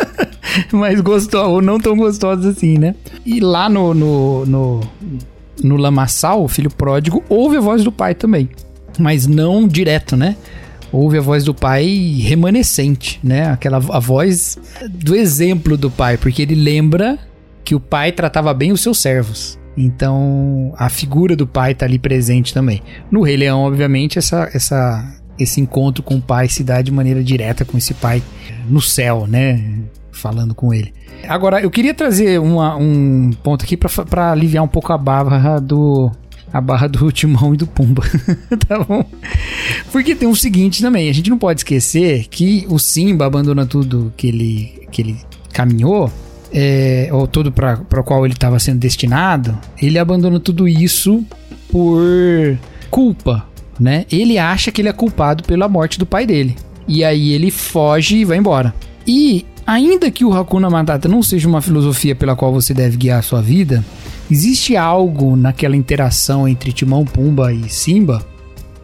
[0.72, 2.94] mas gostosas, ou não tão gostosas assim, né?
[3.26, 4.82] E lá no, no, no,
[5.64, 8.50] no Lamaçal, o filho pródigo, ouve a voz do pai também.
[9.00, 10.36] Mas não direto, né?
[10.92, 11.86] ouve a voz do pai
[12.22, 13.50] remanescente, né?
[13.50, 14.58] Aquela a voz
[14.90, 17.20] do exemplo do pai, porque ele lembra
[17.68, 19.60] que o pai tratava bem os seus servos.
[19.76, 22.82] Então, a figura do pai está ali presente também.
[23.12, 25.06] No Rei Leão, obviamente, essa, essa,
[25.38, 28.24] esse encontro com o pai se dá de maneira direta com esse pai
[28.70, 29.82] no céu, né?
[30.14, 30.94] Falando com ele.
[31.28, 36.10] Agora, eu queria trazer uma, um ponto aqui para aliviar um pouco a barra do,
[36.54, 38.04] a barra do Timão e do Pumba,
[38.66, 39.04] tá bom?
[39.92, 44.14] Porque tem o seguinte também, a gente não pode esquecer que o Simba abandona tudo
[44.16, 45.18] que ele, que ele
[45.52, 46.10] caminhou
[46.54, 51.24] é, ou todo para o qual ele estava sendo destinado, ele abandona tudo isso
[51.72, 52.58] por
[52.90, 53.46] culpa,
[53.80, 54.06] né?
[54.12, 56.56] Ele acha que ele é culpado pela morte do pai dele.
[56.88, 58.74] E aí ele foge e vai embora.
[59.06, 63.20] E ainda que o Hakuna Matata não seja uma filosofia pela qual você deve guiar
[63.20, 63.84] a sua vida,
[64.32, 68.26] existe algo naquela interação entre Timão, Pumba e Simba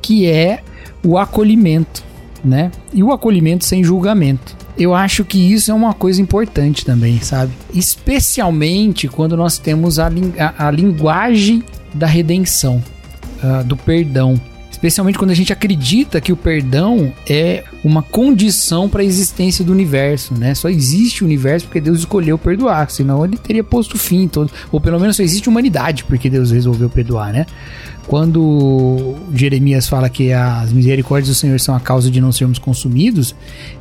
[0.04, 0.60] que é
[1.04, 2.04] o acolhimento,
[2.44, 2.70] né?
[2.94, 7.52] E o acolhimento sem julgamento eu acho que isso é uma coisa importante também, sabe?
[7.74, 11.64] Especialmente quando nós temos a, a, a linguagem
[11.94, 12.84] da redenção,
[13.44, 14.40] uh, do perdão.
[14.72, 19.72] Especialmente quando a gente acredita que o perdão é uma condição para a existência do
[19.72, 20.54] universo, né?
[20.56, 24.82] Só existe o universo porque Deus escolheu perdoar, senão ele teria posto fim todo, ou
[24.82, 27.46] pelo menos só existe humanidade porque Deus resolveu perdoar, né?
[28.08, 33.34] Quando Jeremias fala que as misericórdias do Senhor são a causa de não sermos consumidos,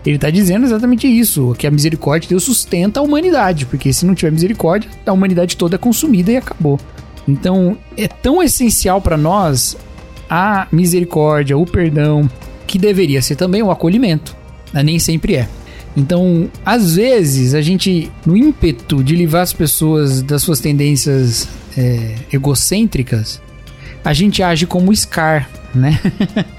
[0.06, 4.06] ele está dizendo exatamente isso, que a misericórdia de Deus sustenta a humanidade, porque se
[4.06, 6.78] não tiver misericórdia, a humanidade toda é consumida e acabou.
[7.26, 9.76] Então, é tão essencial para nós
[10.28, 12.28] a misericórdia, o perdão,
[12.66, 14.36] que deveria ser também o acolhimento,
[14.72, 15.48] mas nem sempre é.
[15.96, 21.46] Então, às vezes, a gente, no ímpeto de livrar as pessoas das suas tendências
[21.76, 23.42] é, egocêntricas,
[24.04, 25.98] a gente age como Scar, né?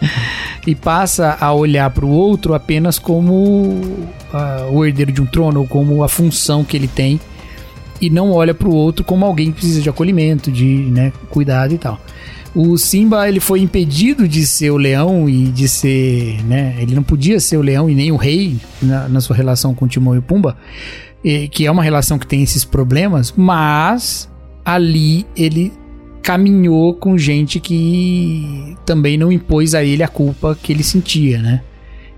[0.65, 5.61] e passa a olhar para o outro apenas como uh, o herdeiro de um trono,
[5.61, 7.19] ou como a função que ele tem,
[8.01, 11.73] e não olha para o outro como alguém que precisa de acolhimento, de né, cuidado
[11.73, 11.99] e tal.
[12.55, 16.75] O Simba ele foi impedido de ser o leão e de ser, né?
[16.77, 19.87] Ele não podia ser o leão e nem o rei na, na sua relação com
[19.87, 20.55] Timão e Pumba,
[21.23, 24.29] e, que é uma relação que tem esses problemas, mas
[24.63, 25.73] ali ele
[26.23, 31.61] caminhou com gente que também não impôs a ele a culpa que ele sentia, né?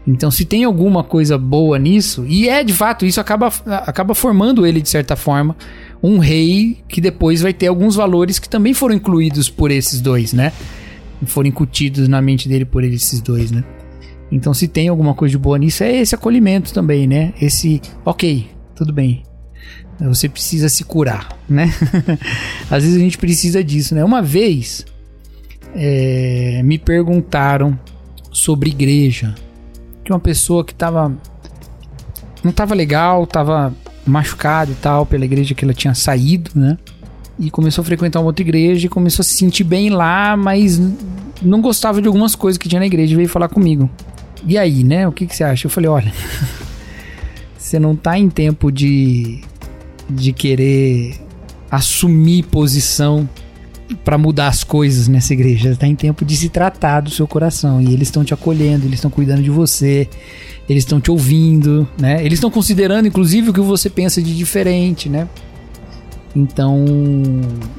[0.07, 4.65] Então, se tem alguma coisa boa nisso, e é de fato, isso acaba, acaba formando
[4.65, 5.57] ele de certa forma
[6.03, 10.31] um rei que depois vai ter alguns valores que também foram incluídos por esses dois,
[10.31, 10.53] né?
[11.25, 13.63] Foram incutidos na mente dele por esses dois, né?
[14.31, 17.33] Então, se tem alguma coisa de boa nisso, é esse acolhimento também, né?
[17.41, 19.23] Esse, ok, tudo bem.
[19.99, 21.73] Você precisa se curar, né?
[22.69, 24.03] Às vezes a gente precisa disso, né?
[24.03, 24.85] Uma vez
[25.73, 27.77] é, me perguntaram
[28.31, 29.33] sobre igreja,
[30.03, 31.15] que uma pessoa que tava
[32.43, 33.73] não tava legal, tava
[34.05, 36.77] machucado e tal pela igreja que ela tinha saído, né?
[37.39, 40.79] E começou a frequentar uma outra igreja e começou a se sentir bem lá, mas
[41.41, 43.89] não gostava de algumas coisas que tinha na igreja e veio falar comigo.
[44.47, 45.07] E aí, né?
[45.07, 45.65] O que, que você acha?
[45.65, 46.13] Eu falei, olha,
[47.57, 49.41] você não tá em tempo de,
[50.09, 51.15] de querer
[51.69, 53.27] assumir posição
[54.03, 55.71] para mudar as coisas nessa igreja.
[55.71, 58.95] Está em tempo de se tratar do seu coração e eles estão te acolhendo, eles
[58.95, 60.07] estão cuidando de você,
[60.67, 62.23] eles estão te ouvindo, né?
[62.23, 65.27] Eles estão considerando, inclusive, o que você pensa de diferente, né?
[66.35, 66.83] Então,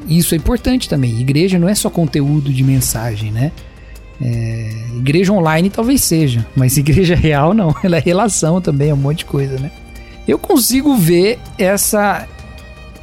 [0.09, 1.20] isso é importante também.
[1.20, 3.53] Igreja não é só conteúdo de mensagem, né?
[4.18, 7.74] É, igreja online talvez seja, mas igreja real não.
[7.83, 9.70] Ela é relação também, é um monte de coisa, né?
[10.27, 12.27] Eu consigo ver essa,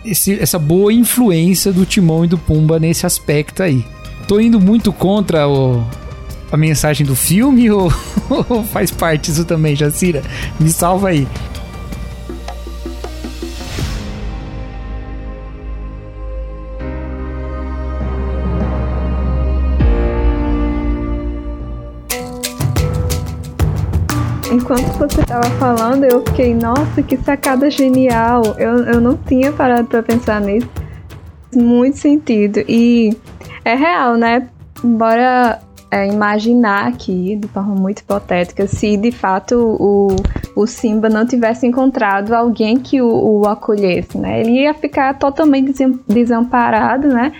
[0.03, 3.85] esse, essa boa influência do Timão e do Pumba nesse aspecto aí.
[4.27, 5.85] Tô indo muito contra o,
[6.51, 7.91] a mensagem do filme ou,
[8.49, 10.21] ou faz parte isso também, Jacira?
[10.59, 11.27] Me salva aí.
[25.13, 28.41] Você estava falando, eu fiquei, nossa, que sacada genial.
[28.57, 30.67] Eu, eu não tinha parado para pensar nisso.
[31.55, 32.63] Muito sentido.
[32.67, 33.15] E
[33.63, 34.47] é real, né?
[34.83, 35.59] Bora
[35.91, 40.15] é, imaginar aqui, de forma muito hipotética, se de fato o,
[40.55, 44.41] o Simba não tivesse encontrado alguém que o, o acolhesse, né?
[44.41, 45.75] Ele ia ficar totalmente
[46.07, 47.33] desamparado, né?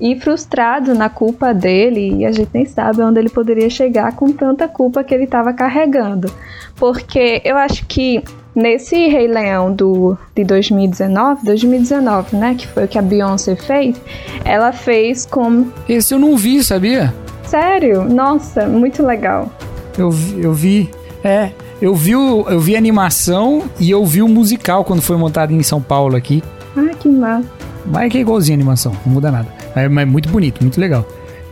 [0.00, 4.32] E frustrado na culpa dele, e a gente nem sabe onde ele poderia chegar com
[4.32, 6.32] tanta culpa que ele estava carregando.
[6.76, 8.24] Porque eu acho que
[8.54, 14.00] nesse Rei Leão do, de 2019, 2019, né, que foi o que a Beyoncé fez,
[14.44, 15.66] ela fez com...
[15.88, 17.12] Esse eu não vi, sabia?
[17.44, 18.04] Sério?
[18.04, 19.50] Nossa, muito legal.
[19.98, 20.88] Eu, eu vi.
[21.22, 21.50] É,
[21.82, 25.52] eu vi, o, eu vi a animação e eu vi o musical quando foi montado
[25.52, 26.42] em São Paulo aqui.
[26.76, 27.48] Ah, que massa.
[27.86, 29.59] Mas é que é igualzinho a animação, não muda nada.
[29.74, 31.06] É, mas muito bonito, muito legal.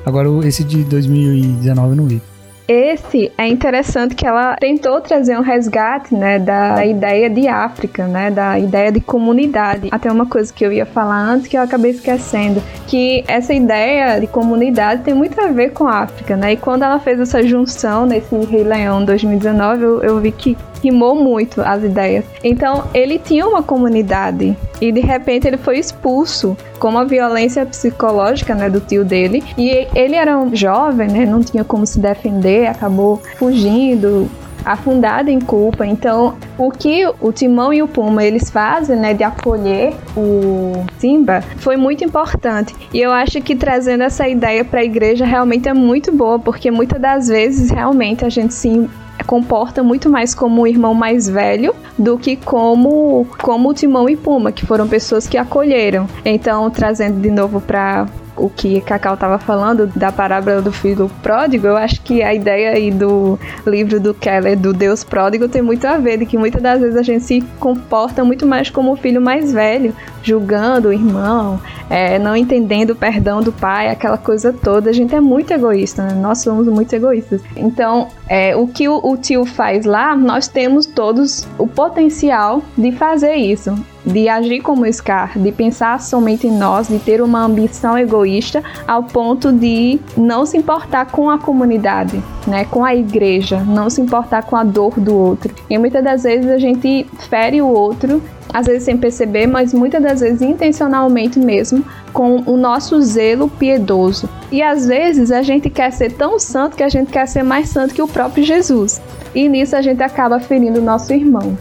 [0.05, 2.23] Agora esse de 2019 eu não vi.
[2.69, 8.31] Esse é interessante que ela tentou trazer um resgate, né, da ideia de África, né,
[8.31, 9.89] da ideia de comunidade.
[9.91, 14.21] Até uma coisa que eu ia falar antes que eu acabei esquecendo, que essa ideia
[14.21, 16.53] de comunidade tem muito a ver com a África, né?
[16.53, 21.15] E quando ela fez essa junção nesse Rei Leão 2019, eu, eu vi que rimou
[21.15, 22.25] muito as ideias.
[22.45, 28.55] Então, ele tinha uma comunidade e de repente ele foi expulso com uma violência psicológica,
[28.55, 29.43] né, do tio dele.
[29.57, 34.29] E ele era um jovem, né, não tinha como se defender, acabou fugindo,
[34.65, 35.87] afundado em culpa.
[35.87, 41.43] Então, o que o Timão e o Puma eles fazem, né, de acolher o Simba,
[41.59, 42.75] foi muito importante.
[42.93, 46.71] E eu acho que trazendo essa ideia para a igreja realmente é muito boa, porque
[46.71, 48.89] muitas das vezes realmente a gente se
[49.25, 54.53] comporta muito mais como um irmão mais velho do que como como Timão e Puma,
[54.53, 56.07] que foram pessoas que acolheram.
[56.25, 58.07] Então, trazendo de novo para
[58.39, 62.71] o que Cacau estava falando da parábola do filho pródigo, eu acho que a ideia
[62.71, 66.63] aí do livro do Keller, do Deus pródigo, tem muito a ver, de que muitas
[66.63, 70.93] das vezes a gente se comporta muito mais como o filho mais velho, julgando o
[70.93, 74.91] irmão, é, não entendendo o perdão do pai, aquela coisa toda.
[74.91, 76.15] A gente é muito egoísta, né?
[76.15, 77.41] Nós somos muito egoístas.
[77.57, 82.93] Então, é, o que o, o tio faz lá, nós temos todos o potencial de
[82.93, 83.75] fazer isso
[84.09, 89.03] de agir como Scar, de pensar somente em nós, de ter uma ambição egoísta ao
[89.05, 94.43] ponto de não se importar com a comunidade, né, com a igreja, não se importar
[94.43, 95.55] com a dor do outro.
[95.69, 100.03] E muitas das vezes a gente fere o outro às vezes sem perceber, mas muitas
[100.03, 104.29] das vezes intencionalmente mesmo, com o nosso zelo piedoso.
[104.51, 107.69] E às vezes a gente quer ser tão santo que a gente quer ser mais
[107.69, 109.01] santo que o próprio Jesus.
[109.35, 111.57] E nisso a gente acaba ferindo o nosso irmão.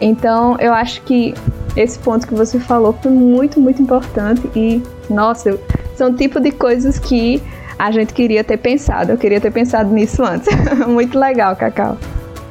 [0.00, 1.32] Então eu acho que
[1.76, 5.58] esse ponto que você falou foi muito, muito importante e, nossa,
[5.96, 7.42] são tipo de coisas que
[7.78, 9.12] a gente queria ter pensado.
[9.12, 10.48] Eu queria ter pensado nisso antes.
[10.86, 11.98] muito legal, Cacau.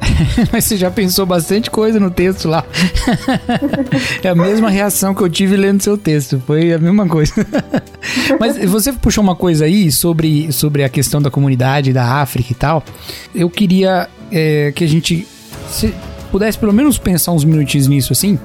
[0.52, 2.64] Mas você já pensou bastante coisa no texto lá.
[4.22, 6.42] é a mesma reação que eu tive lendo seu texto.
[6.46, 7.32] Foi a mesma coisa.
[8.38, 12.54] Mas você puxou uma coisa aí sobre, sobre a questão da comunidade da África e
[12.54, 12.82] tal.
[13.34, 15.26] Eu queria é, que a gente
[15.68, 15.94] se
[16.32, 18.36] pudesse pelo menos pensar uns minutinhos nisso assim.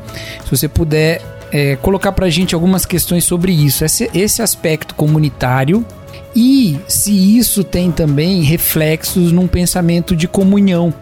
[0.43, 1.21] Se você puder
[1.51, 3.83] é, colocar pra gente algumas questões sobre isso.
[3.83, 5.83] Esse, esse aspecto comunitário
[6.35, 10.93] e se isso tem também reflexos num pensamento de comunhão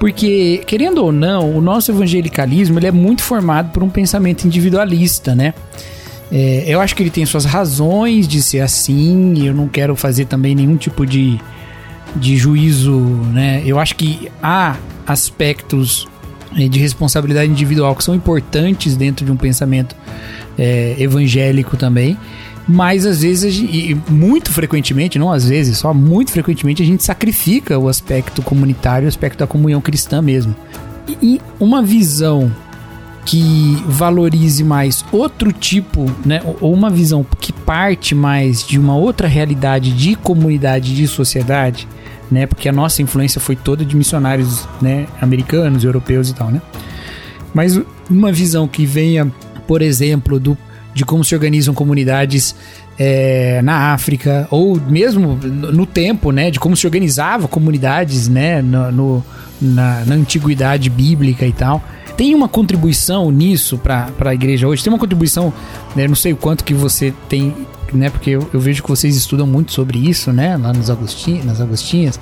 [0.00, 5.34] Porque, querendo ou não, o nosso evangelicalismo ele é muito formado por um pensamento individualista,
[5.34, 5.52] né?
[6.32, 10.24] É, eu acho que ele tem suas razões de ser assim, eu não quero fazer
[10.24, 11.38] também nenhum tipo de,
[12.16, 12.98] de juízo,
[13.32, 13.62] né?
[13.66, 16.08] Eu acho que há aspectos
[16.52, 19.94] de responsabilidade individual que são importantes dentro de um pensamento
[20.58, 22.16] é, evangélico também.
[22.68, 27.78] Mas às vezes, e muito frequentemente, não às vezes, só muito frequentemente, a gente sacrifica
[27.78, 30.54] o aspecto comunitário, o aspecto da comunhão cristã mesmo.
[31.20, 32.52] E uma visão
[33.24, 39.26] que valorize mais outro tipo, né, ou uma visão que parte mais de uma outra
[39.26, 41.88] realidade de comunidade, de sociedade,
[42.30, 46.60] né, porque a nossa influência foi toda de missionários, né, americanos, europeus e tal, né.
[47.52, 49.30] Mas uma visão que venha,
[49.66, 50.56] por exemplo, do
[50.92, 52.54] de como se organizam comunidades
[52.98, 58.92] é, na África, ou mesmo no tempo, né, de como se organizavam comunidades, né, no,
[58.92, 59.24] no
[59.60, 61.82] na, na, antiguidade bíblica e tal.
[62.16, 64.82] Tem uma contribuição nisso para a igreja hoje?
[64.82, 65.52] Tem uma contribuição,
[65.96, 67.54] né, não sei o quanto que você tem,
[67.96, 71.44] né, porque eu, eu vejo que vocês estudam muito sobre isso, né, lá nos Agostinhos,
[71.44, 72.18] nas Agostinhas,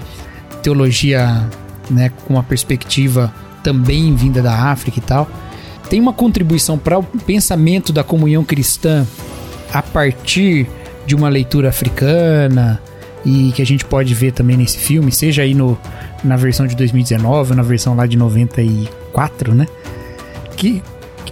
[0.62, 1.48] teologia,
[1.90, 5.28] né, com uma perspectiva também vinda da África e tal
[5.88, 9.06] tem uma contribuição para o pensamento da comunhão cristã
[9.72, 10.66] a partir
[11.06, 12.80] de uma leitura africana
[13.24, 15.78] e que a gente pode ver também nesse filme, seja aí no,
[16.22, 19.66] na versão de 2019 ou na versão lá de 94, né?
[20.56, 20.82] Que,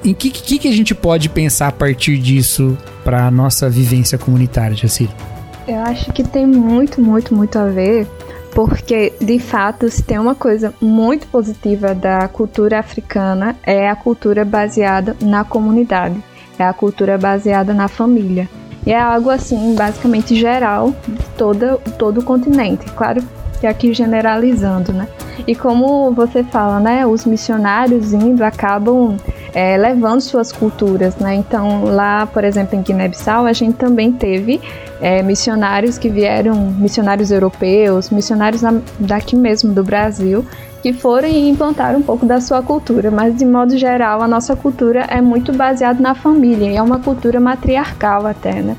[0.05, 2.77] em que, que, que a gente pode pensar a partir disso
[3.07, 5.09] para a nossa vivência comunitária, Jacir?
[5.69, 8.05] Eu acho que tem muito, muito, muito a ver
[8.53, 14.45] porque de fato se tem uma coisa muito positiva da cultura africana é a cultura
[14.45, 16.21] baseada na comunidade,
[16.59, 18.49] é a cultura baseada na família.
[18.85, 22.87] E é algo assim, basicamente geral de toda, todo o continente.
[22.93, 23.23] Claro
[23.61, 25.07] que aqui generalizando, né?
[25.47, 27.07] E como você fala, né?
[27.07, 29.17] Os missionários indo acabam
[29.57, 31.35] é, levando suas culturas, né?
[31.35, 34.61] Então, lá, por exemplo, em Guiné-Bissau, a gente também teve
[35.01, 38.61] é, missionários que vieram, missionários europeus, missionários
[39.01, 40.45] daqui mesmo do Brasil,
[40.83, 44.55] que foram e implantaram um pouco da sua cultura, mas de modo geral a nossa
[44.55, 48.77] cultura é muito baseada na família e é uma cultura matriarcal até, né?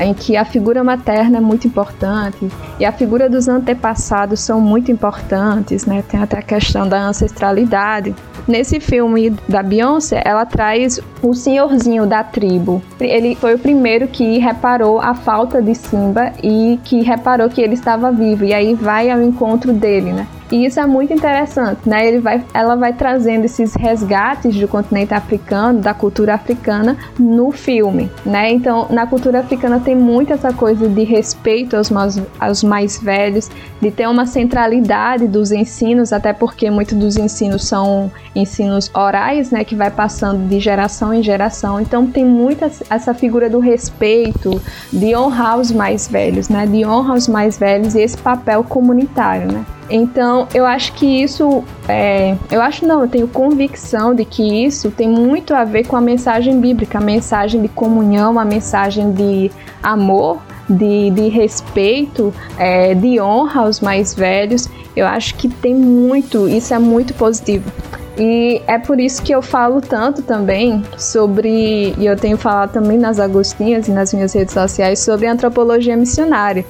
[0.00, 2.48] Em que a figura materna é muito importante
[2.78, 6.02] e a figura dos antepassados são muito importantes, né?
[6.08, 8.14] Tem até a questão da ancestralidade.
[8.48, 12.82] Nesse filme da Beyoncé, ela traz o senhorzinho da tribo.
[12.98, 17.74] Ele foi o primeiro que reparou a falta de Simba e que reparou que ele
[17.74, 20.26] estava vivo e aí vai ao encontro dele, né?
[20.50, 22.08] E isso é muito interessante, né?
[22.08, 28.10] Ele vai, ela vai trazendo esses resgates do continente africano, da cultura africana, no filme,
[28.26, 28.50] né?
[28.50, 33.48] Então, na cultura africana tem muito essa coisa de respeito aos mais, aos mais velhos,
[33.80, 39.62] de ter uma centralidade dos ensinos, até porque muitos dos ensinos são ensinos orais, né?
[39.62, 41.80] Que vai passando de geração em geração.
[41.80, 44.60] Então, tem muito essa figura do respeito,
[44.92, 46.66] de honrar os mais velhos, né?
[46.66, 49.64] De honrar os mais velhos e esse papel comunitário, né?
[49.90, 54.90] Então, eu acho que isso, é, eu acho não, eu tenho convicção de que isso
[54.90, 59.50] tem muito a ver com a mensagem bíblica, a mensagem de comunhão, a mensagem de
[59.82, 60.38] amor,
[60.68, 64.68] de, de respeito, é, de honra aos mais velhos.
[64.94, 67.70] Eu acho que tem muito, isso é muito positivo.
[68.16, 72.98] E é por isso que eu falo tanto também sobre, e eu tenho falado também
[72.98, 76.64] nas Agostinhas e nas minhas redes sociais, sobre antropologia missionária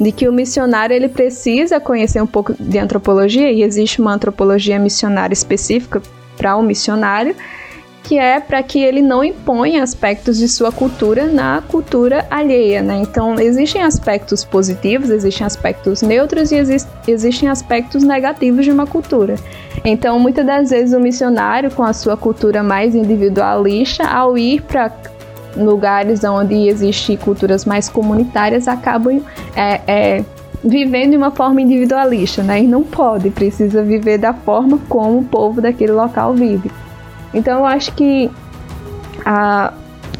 [0.00, 4.78] de que o missionário ele precisa conhecer um pouco de antropologia e existe uma antropologia
[4.78, 6.02] missionária específica
[6.36, 7.34] para o um missionário,
[8.02, 12.98] que é para que ele não imponha aspectos de sua cultura na cultura alheia, né?
[12.98, 19.34] Então, existem aspectos positivos, existem aspectos neutros e exist existem aspectos negativos de uma cultura.
[19.84, 24.88] Então, muitas das vezes o missionário com a sua cultura mais individualista, ao ir para
[25.56, 29.22] lugares onde existem culturas mais comunitárias acabam
[29.54, 30.24] é, é,
[30.62, 32.62] vivendo de uma forma individualista, né?
[32.62, 36.70] E não pode, precisa viver da forma como o povo daquele local vive.
[37.32, 38.30] Então eu acho que
[39.24, 39.72] a,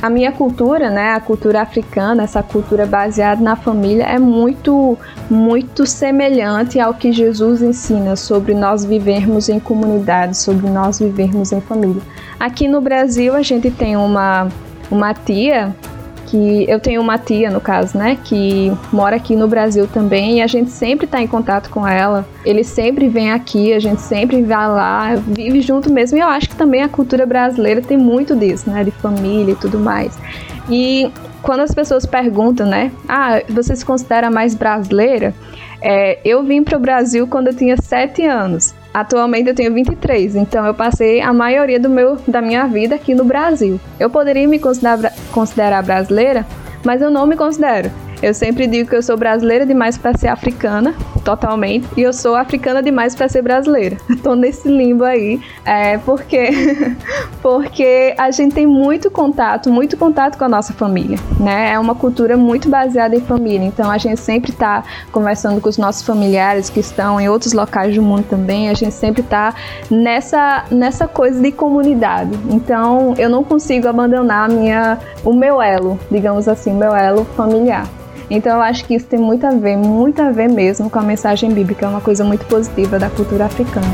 [0.03, 5.87] a minha cultura, né, a cultura africana, essa cultura baseada na família é muito muito
[5.87, 12.03] semelhante ao que Jesus ensina sobre nós vivermos em comunidade, sobre nós vivermos em família.
[12.39, 14.49] Aqui no Brasil a gente tem uma
[14.91, 15.75] uma tia
[16.27, 20.43] que eu tenho uma tia, no caso, né, que mora aqui no Brasil também e
[20.43, 22.27] a gente sempre está em contato com ela.
[22.45, 26.19] Ele sempre vem aqui, a gente sempre vai lá, vive junto mesmo.
[26.19, 29.57] E eu acho que também a cultura brasileira tem muito disso, né, de família e
[29.57, 30.19] tudo mais.
[30.69, 31.11] E
[31.43, 35.33] quando as pessoas perguntam, né, ah, você se considera mais brasileira?
[35.81, 38.75] É, eu vim para o Brasil quando eu tinha sete anos.
[38.97, 43.15] Atualmente eu tenho 23, então eu passei a maioria do meu, da minha vida aqui
[43.15, 43.79] no Brasil.
[44.01, 46.47] Eu poderia me considerar, considerar brasileira,
[46.83, 47.91] mas eu não me considero.
[48.23, 50.95] Eu sempre digo que eu sou brasileira demais para ser africana,
[51.25, 53.97] totalmente, e eu sou africana demais para ser brasileira.
[54.23, 56.51] Tô nesse limbo aí, é porque
[57.43, 61.73] porque a gente tem muito contato, muito contato com a nossa família, né?
[61.73, 65.77] É uma cultura muito baseada em família, então a gente sempre tá conversando com os
[65.77, 69.55] nossos familiares que estão em outros locais do mundo também, a gente sempre tá
[69.91, 72.31] nessa nessa coisa de comunidade.
[72.51, 77.87] Então, eu não consigo abandonar minha o meu elo, digamos assim, meu elo familiar.
[78.31, 81.03] Então eu acho que isso tem muito a ver, muito a ver mesmo com a
[81.03, 83.87] mensagem bíblica, é uma coisa muito positiva da cultura africana.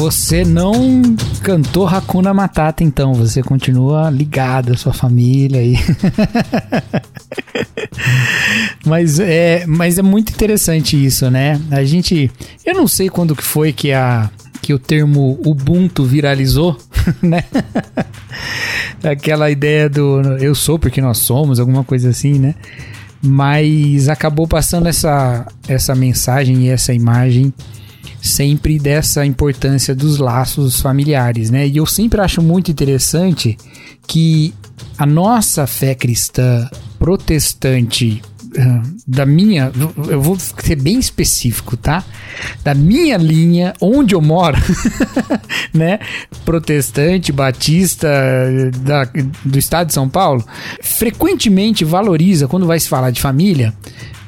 [0.00, 0.72] Você não
[1.42, 3.12] cantou Hakuna Matata, então.
[3.12, 5.76] Você continua ligado à sua família aí.
[8.84, 11.60] mas, é, mas é muito interessante isso, né?
[11.70, 12.30] A gente.
[12.64, 14.30] Eu não sei quando que foi que, a,
[14.62, 16.76] que o termo Ubuntu viralizou,
[17.22, 17.44] né?
[19.02, 22.54] Aquela ideia do eu sou porque nós somos, alguma coisa assim, né?
[23.22, 27.52] Mas acabou passando essa, essa mensagem e essa imagem
[28.22, 31.66] sempre dessa importância dos laços familiares, né?
[31.66, 33.56] E eu sempre acho muito interessante
[34.06, 34.54] que
[34.98, 36.68] a nossa fé cristã
[36.98, 38.22] protestante
[38.58, 39.70] ah, da minha,
[40.08, 42.04] eu vou ser bem específico, tá?
[42.64, 44.56] Da minha linha, onde eu moro,
[45.72, 46.00] né?
[46.44, 48.08] Protestante, batista
[48.82, 49.08] da,
[49.44, 50.44] do estado de São Paulo,
[50.82, 53.72] frequentemente valoriza, quando vai se falar de família,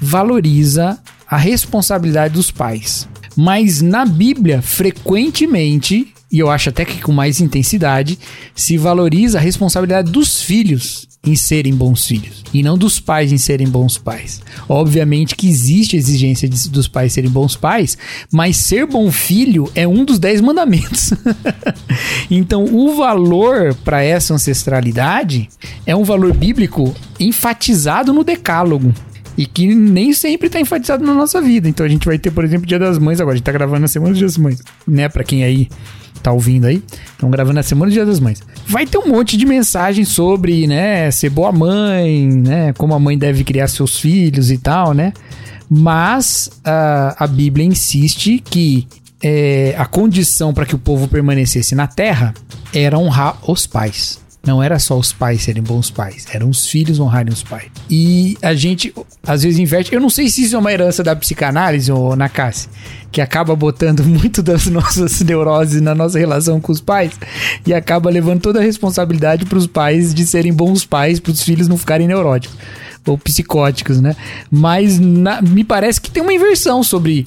[0.00, 3.08] valoriza a responsabilidade dos pais.
[3.36, 8.18] Mas na Bíblia, frequentemente, e eu acho até que com mais intensidade,
[8.54, 13.38] se valoriza a responsabilidade dos filhos em serem bons filhos e não dos pais em
[13.38, 14.42] serem bons pais.
[14.68, 17.96] Obviamente que existe a exigência de, dos pais serem bons pais,
[18.32, 21.12] mas ser bom filho é um dos dez mandamentos.
[22.30, 25.48] então, o valor para essa ancestralidade
[25.86, 28.92] é um valor bíblico enfatizado no Decálogo
[29.36, 31.68] e que nem sempre está enfatizado na nossa vida.
[31.68, 33.34] Então a gente vai ter, por exemplo, Dia das Mães agora.
[33.34, 35.08] A gente tá gravando na semana do Dia das Mães, né?
[35.08, 35.68] Para quem aí
[36.22, 38.40] tá ouvindo aí, estão gravando na semana do Dia das Mães.
[38.66, 43.18] Vai ter um monte de mensagens sobre, né, ser boa mãe, né, como a mãe
[43.18, 45.12] deve criar seus filhos e tal, né?
[45.68, 48.86] Mas a, a Bíblia insiste que
[49.22, 52.34] é, a condição para que o povo permanecesse na terra
[52.72, 54.21] era honrar os pais.
[54.44, 57.70] Não era só os pais serem bons pais, eram os filhos honrarem os pais.
[57.88, 59.94] E a gente, às vezes, inverte.
[59.94, 62.68] Eu não sei se isso é uma herança da psicanálise ou na Cassi,
[63.12, 67.12] que acaba botando muito das nossas neuroses na nossa relação com os pais
[67.64, 71.42] e acaba levando toda a responsabilidade para os pais de serem bons pais, para os
[71.42, 72.56] filhos não ficarem neuróticos
[73.06, 74.16] ou psicóticos, né?
[74.50, 77.24] Mas na, me parece que tem uma inversão sobre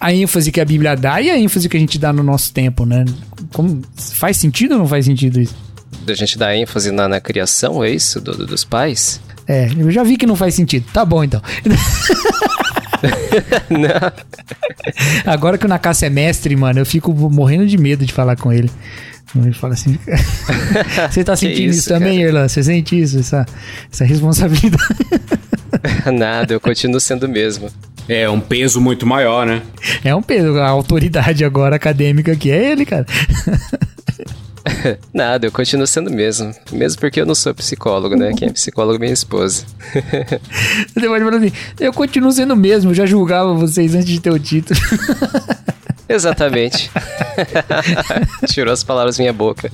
[0.00, 2.52] a ênfase que a Bíblia dá e a ênfase que a gente dá no nosso
[2.52, 3.04] tempo, né?
[3.52, 5.56] Como, faz sentido ou não faz sentido isso?
[6.04, 8.20] Da gente dar ênfase na, na criação, é isso?
[8.20, 9.20] Do, do, dos pais?
[9.46, 10.86] É, eu já vi que não faz sentido.
[10.92, 11.40] Tá bom, então.
[13.70, 14.12] não.
[15.26, 18.52] Agora que o Nakase é mestre, mano, eu fico morrendo de medo de falar com
[18.52, 18.70] ele.
[19.36, 19.98] Ele fala assim.
[21.10, 22.46] Você tá sentindo isso, isso, também, Irlan?
[22.46, 23.44] Você sente isso, essa,
[23.92, 24.84] essa responsabilidade?
[26.12, 27.68] Nada, eu continuo sendo o mesmo.
[28.08, 29.62] É um peso muito maior, né?
[30.04, 30.58] É um peso.
[30.58, 33.06] A autoridade agora acadêmica aqui é ele, cara.
[35.12, 36.52] Nada, eu continuo sendo mesmo.
[36.72, 38.32] Mesmo porque eu não sou psicólogo, né?
[38.36, 39.64] Quem é psicólogo é minha esposa.
[40.94, 44.30] Você pode falar assim, eu continuo sendo mesmo, eu já julgava vocês antes de ter
[44.30, 44.78] o título.
[46.08, 46.90] Exatamente.
[48.46, 49.70] Tirou as palavras da minha boca.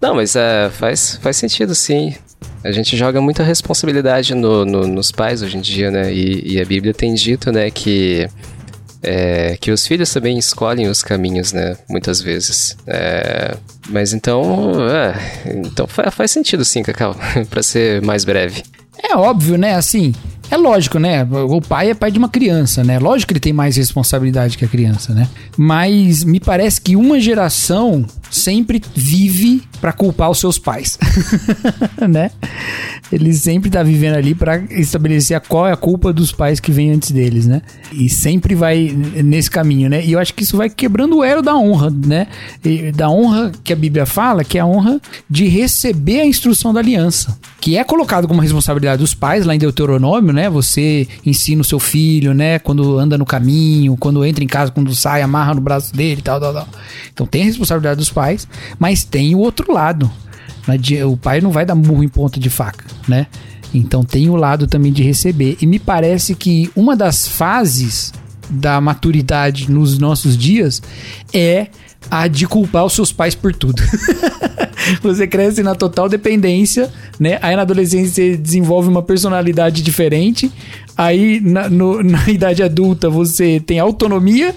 [0.00, 2.14] Não, mas é, faz, faz sentido sim.
[2.62, 6.12] A gente joga muita responsabilidade no, no, nos pais hoje em dia, né?
[6.12, 8.28] E, e a Bíblia tem dito, né, que
[9.02, 11.76] é, que os filhos também escolhem os caminhos, né?
[11.88, 12.76] Muitas vezes.
[12.86, 13.56] É,
[13.88, 15.14] mas então, é,
[15.46, 17.16] então faz sentido sim, Cacau,
[17.48, 18.62] para ser mais breve.
[19.02, 19.74] É óbvio, né?
[19.74, 20.14] Assim,
[20.50, 21.26] é lógico, né?
[21.48, 22.98] O pai é pai de uma criança, né?
[22.98, 25.28] Lógico que ele tem mais responsabilidade que a criança, né?
[25.56, 30.98] Mas me parece que uma geração sempre vive para culpar os seus pais,
[32.08, 32.30] né?
[33.12, 36.92] Ele sempre tá vivendo ali para estabelecer qual é a culpa dos pais que vêm
[36.92, 37.62] antes deles, né?
[37.92, 38.94] E sempre vai
[39.24, 40.04] nesse caminho, né?
[40.04, 42.28] E eu acho que isso vai quebrando o elo da honra, né?
[42.64, 46.72] E da honra que a Bíblia fala, que é a honra de receber a instrução
[46.72, 50.39] da aliança, que é colocado como responsabilidade dos pais lá em Deuteronômio, né?
[50.48, 52.58] Você ensina o seu filho, né?
[52.58, 56.40] Quando anda no caminho, quando entra em casa, quando sai, amarra no braço dele, tal,
[56.40, 56.68] tal, tal.
[57.12, 58.46] Então tem a responsabilidade dos pais,
[58.78, 60.10] mas tem o outro lado
[61.08, 63.26] O pai não vai dar murro em ponta de faca, né?
[63.72, 65.56] Então tem o lado também de receber.
[65.60, 68.12] E me parece que uma das fases
[68.48, 70.82] da maturidade nos nossos dias
[71.32, 71.68] é
[72.10, 73.82] a de culpar os seus pais por tudo.
[75.02, 77.38] você cresce na total dependência, né?
[77.42, 80.50] Aí na adolescência você desenvolve uma personalidade diferente.
[80.96, 84.54] Aí na, no, na idade adulta você tem autonomia.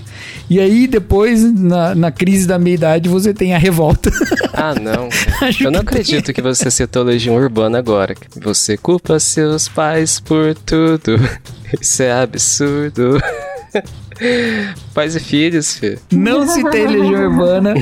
[0.49, 4.11] E aí depois, na, na crise da meia-idade, você tem a revolta.
[4.55, 5.10] Ah, não.
[5.60, 8.15] Eu não acredito que você citou Legião Urbana agora.
[8.41, 11.19] Você culpa seus pais por tudo.
[11.81, 13.19] Isso é absurdo.
[14.94, 15.99] Pais e filhos, filho.
[16.11, 17.73] Não citei Legião Urbana.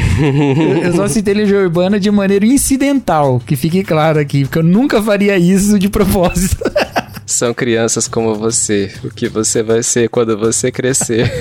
[0.84, 5.02] eu só citei Legião Urbana de maneira incidental, que fique claro aqui, porque eu nunca
[5.02, 6.64] faria isso de propósito.
[7.26, 8.92] São crianças como você.
[9.04, 11.32] O que você vai ser quando você crescer.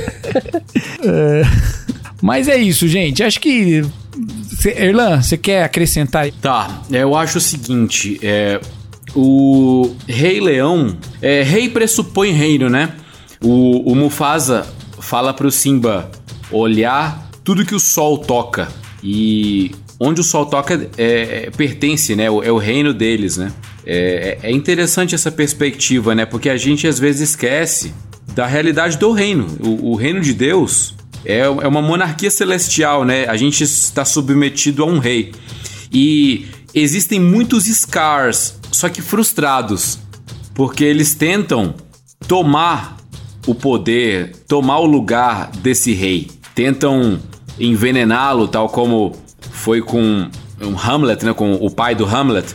[1.04, 1.42] é...
[2.22, 3.22] Mas é isso, gente.
[3.22, 3.82] Acho que.
[4.76, 6.30] Erlan, você quer acrescentar?
[6.40, 8.60] Tá, eu acho o seguinte: é,
[9.14, 10.96] o Rei Leão.
[11.20, 12.92] É, rei pressupõe reino, né?
[13.42, 14.66] O, o Mufasa
[15.00, 16.10] fala pro Simba
[16.50, 18.68] olhar tudo que o sol toca.
[19.02, 22.24] E onde o sol toca é, é, pertence, né?
[22.24, 23.52] É o reino deles, né?
[23.84, 26.24] É, é, interessante essa perspectiva, né?
[26.24, 27.92] Porque a gente às vezes esquece
[28.34, 29.46] da realidade do reino.
[29.60, 30.94] O, o reino de Deus
[31.24, 33.26] é, é uma monarquia celestial, né?
[33.26, 35.32] A gente está submetido a um rei.
[35.92, 39.98] E existem muitos scars, só que frustrados,
[40.54, 41.74] porque eles tentam
[42.28, 42.99] tomar
[43.50, 46.30] o poder, tomar o lugar desse rei.
[46.54, 47.18] Tentam
[47.58, 49.12] envenená-lo, tal como
[49.50, 50.28] foi com
[50.60, 52.54] um Hamlet, né, com o pai do Hamlet.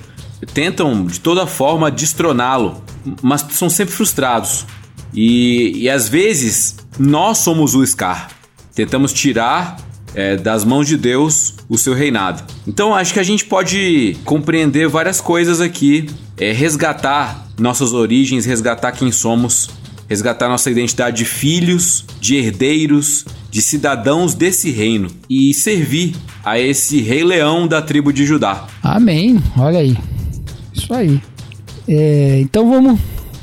[0.53, 2.81] Tentam de toda forma destroná-lo,
[3.21, 4.65] mas são sempre frustrados.
[5.13, 8.29] E, e às vezes nós somos o Scar.
[8.73, 9.77] Tentamos tirar
[10.13, 12.41] é, das mãos de Deus o seu reinado.
[12.65, 18.93] Então acho que a gente pode compreender várias coisas aqui, é, resgatar nossas origens, resgatar
[18.93, 19.69] quem somos
[20.07, 27.01] resgatar nossa identidade de filhos, de herdeiros, de cidadãos desse reino e servir a esse
[27.01, 28.67] rei leão da tribo de Judá.
[28.83, 29.41] Amém.
[29.57, 29.97] Olha aí.
[30.73, 31.21] Isso aí.
[31.87, 32.99] É, então vamos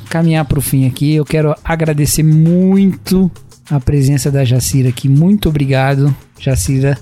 [0.09, 1.15] caminhar para o fim aqui.
[1.15, 3.31] Eu quero agradecer muito
[3.69, 5.09] a presença da Jacira aqui.
[5.09, 6.97] Muito obrigado, Jacira,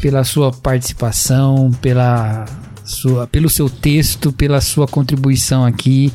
[0.00, 2.46] pela sua participação, pela
[2.84, 6.12] sua, pelo seu texto, pela sua contribuição aqui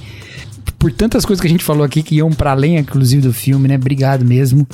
[0.80, 3.68] por tantas coisas que a gente falou aqui que iam para além, inclusive, do filme,
[3.68, 3.76] né?
[3.76, 4.66] Obrigado mesmo.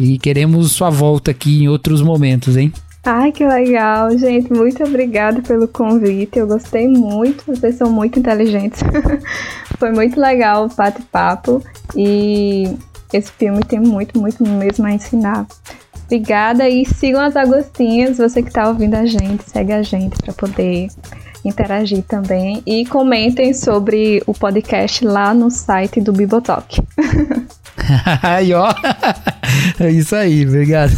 [0.00, 2.72] E queremos sua volta aqui em outros momentos, hein?
[3.04, 4.52] Ai, que legal, gente.
[4.52, 6.38] Muito obrigada pelo convite.
[6.38, 7.44] Eu gostei muito.
[7.46, 8.80] Vocês são muito inteligentes.
[9.78, 11.62] Foi muito legal o bate-papo.
[11.96, 12.74] E
[13.12, 15.46] esse filme tem muito, muito mesmo a ensinar.
[16.04, 18.18] Obrigada e sigam as Agostinhas.
[18.18, 20.88] Você que está ouvindo a gente, segue a gente para poder
[21.44, 26.82] interagir também e comentem sobre o podcast lá no site do Bibotalk.
[28.22, 28.72] aí, ó.
[29.80, 30.92] É isso aí, obrigado.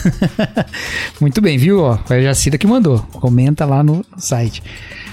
[1.20, 1.82] Muito bem, viu?
[1.82, 2.98] Ó, foi a Jacira que mandou.
[3.12, 4.62] Comenta lá no site.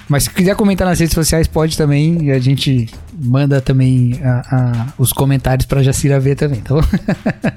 [0.08, 2.32] Mas se quiser comentar nas redes sociais, pode também.
[2.32, 6.82] A gente manda também a, a, os comentários pra Jacira ver também, tá bom?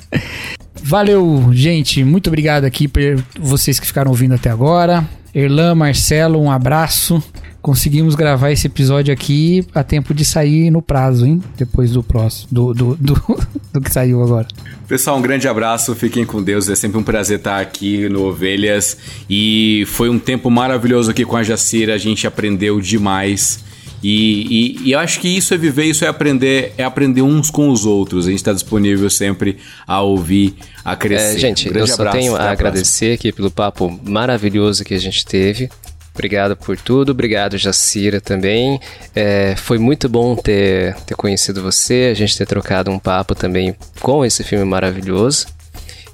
[0.81, 2.05] Valeu, gente.
[2.05, 3.03] Muito obrigado aqui por
[3.41, 5.05] vocês que ficaram ouvindo até agora.
[5.35, 7.23] Erlan, Marcelo, um abraço
[7.65, 11.43] conseguimos gravar esse episódio aqui a tempo de sair no prazo, hein?
[11.57, 13.15] Depois do próximo, do, do, do,
[13.73, 14.47] do, que saiu agora.
[14.87, 16.69] Pessoal, um grande abraço, fiquem com Deus.
[16.69, 18.99] É sempre um prazer estar aqui no Ovelhas.
[19.31, 23.65] E foi um tempo maravilhoso aqui com a Jacira, a gente aprendeu demais.
[24.07, 27.49] E, e, e, eu acho que isso é viver, isso é aprender, é aprender uns
[27.49, 28.27] com os outros.
[28.27, 29.57] A gente está disponível sempre
[29.87, 30.55] a ouvir,
[30.85, 31.37] a crescer.
[31.37, 34.93] É, gente, um eu só abraço, tenho a, a agradecer aqui pelo papo maravilhoso que
[34.93, 35.71] a gente teve.
[36.13, 38.79] Obrigado por tudo, obrigado Jacira também.
[39.15, 43.75] É, foi muito bom ter, ter conhecido você, a gente ter trocado um papo também
[44.03, 45.47] com esse filme maravilhoso.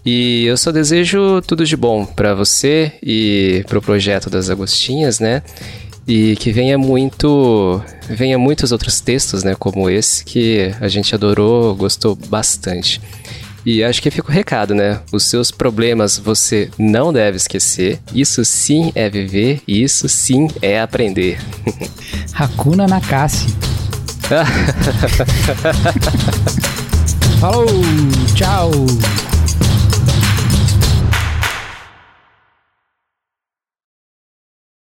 [0.06, 5.42] E eu só desejo tudo de bom para você e pro projeto das Agostinhas, né?
[6.10, 11.72] E que venha muito, venha muitos outros textos, né, como esse que a gente adorou,
[11.76, 13.00] gostou bastante.
[13.64, 14.98] E acho que fica o recado, né?
[15.12, 18.00] Os seus problemas você não deve esquecer.
[18.12, 21.38] Isso sim é viver, isso sim é aprender.
[22.34, 23.46] Hakuna Nakasi.
[27.38, 27.66] Falou,
[28.34, 28.72] tchau.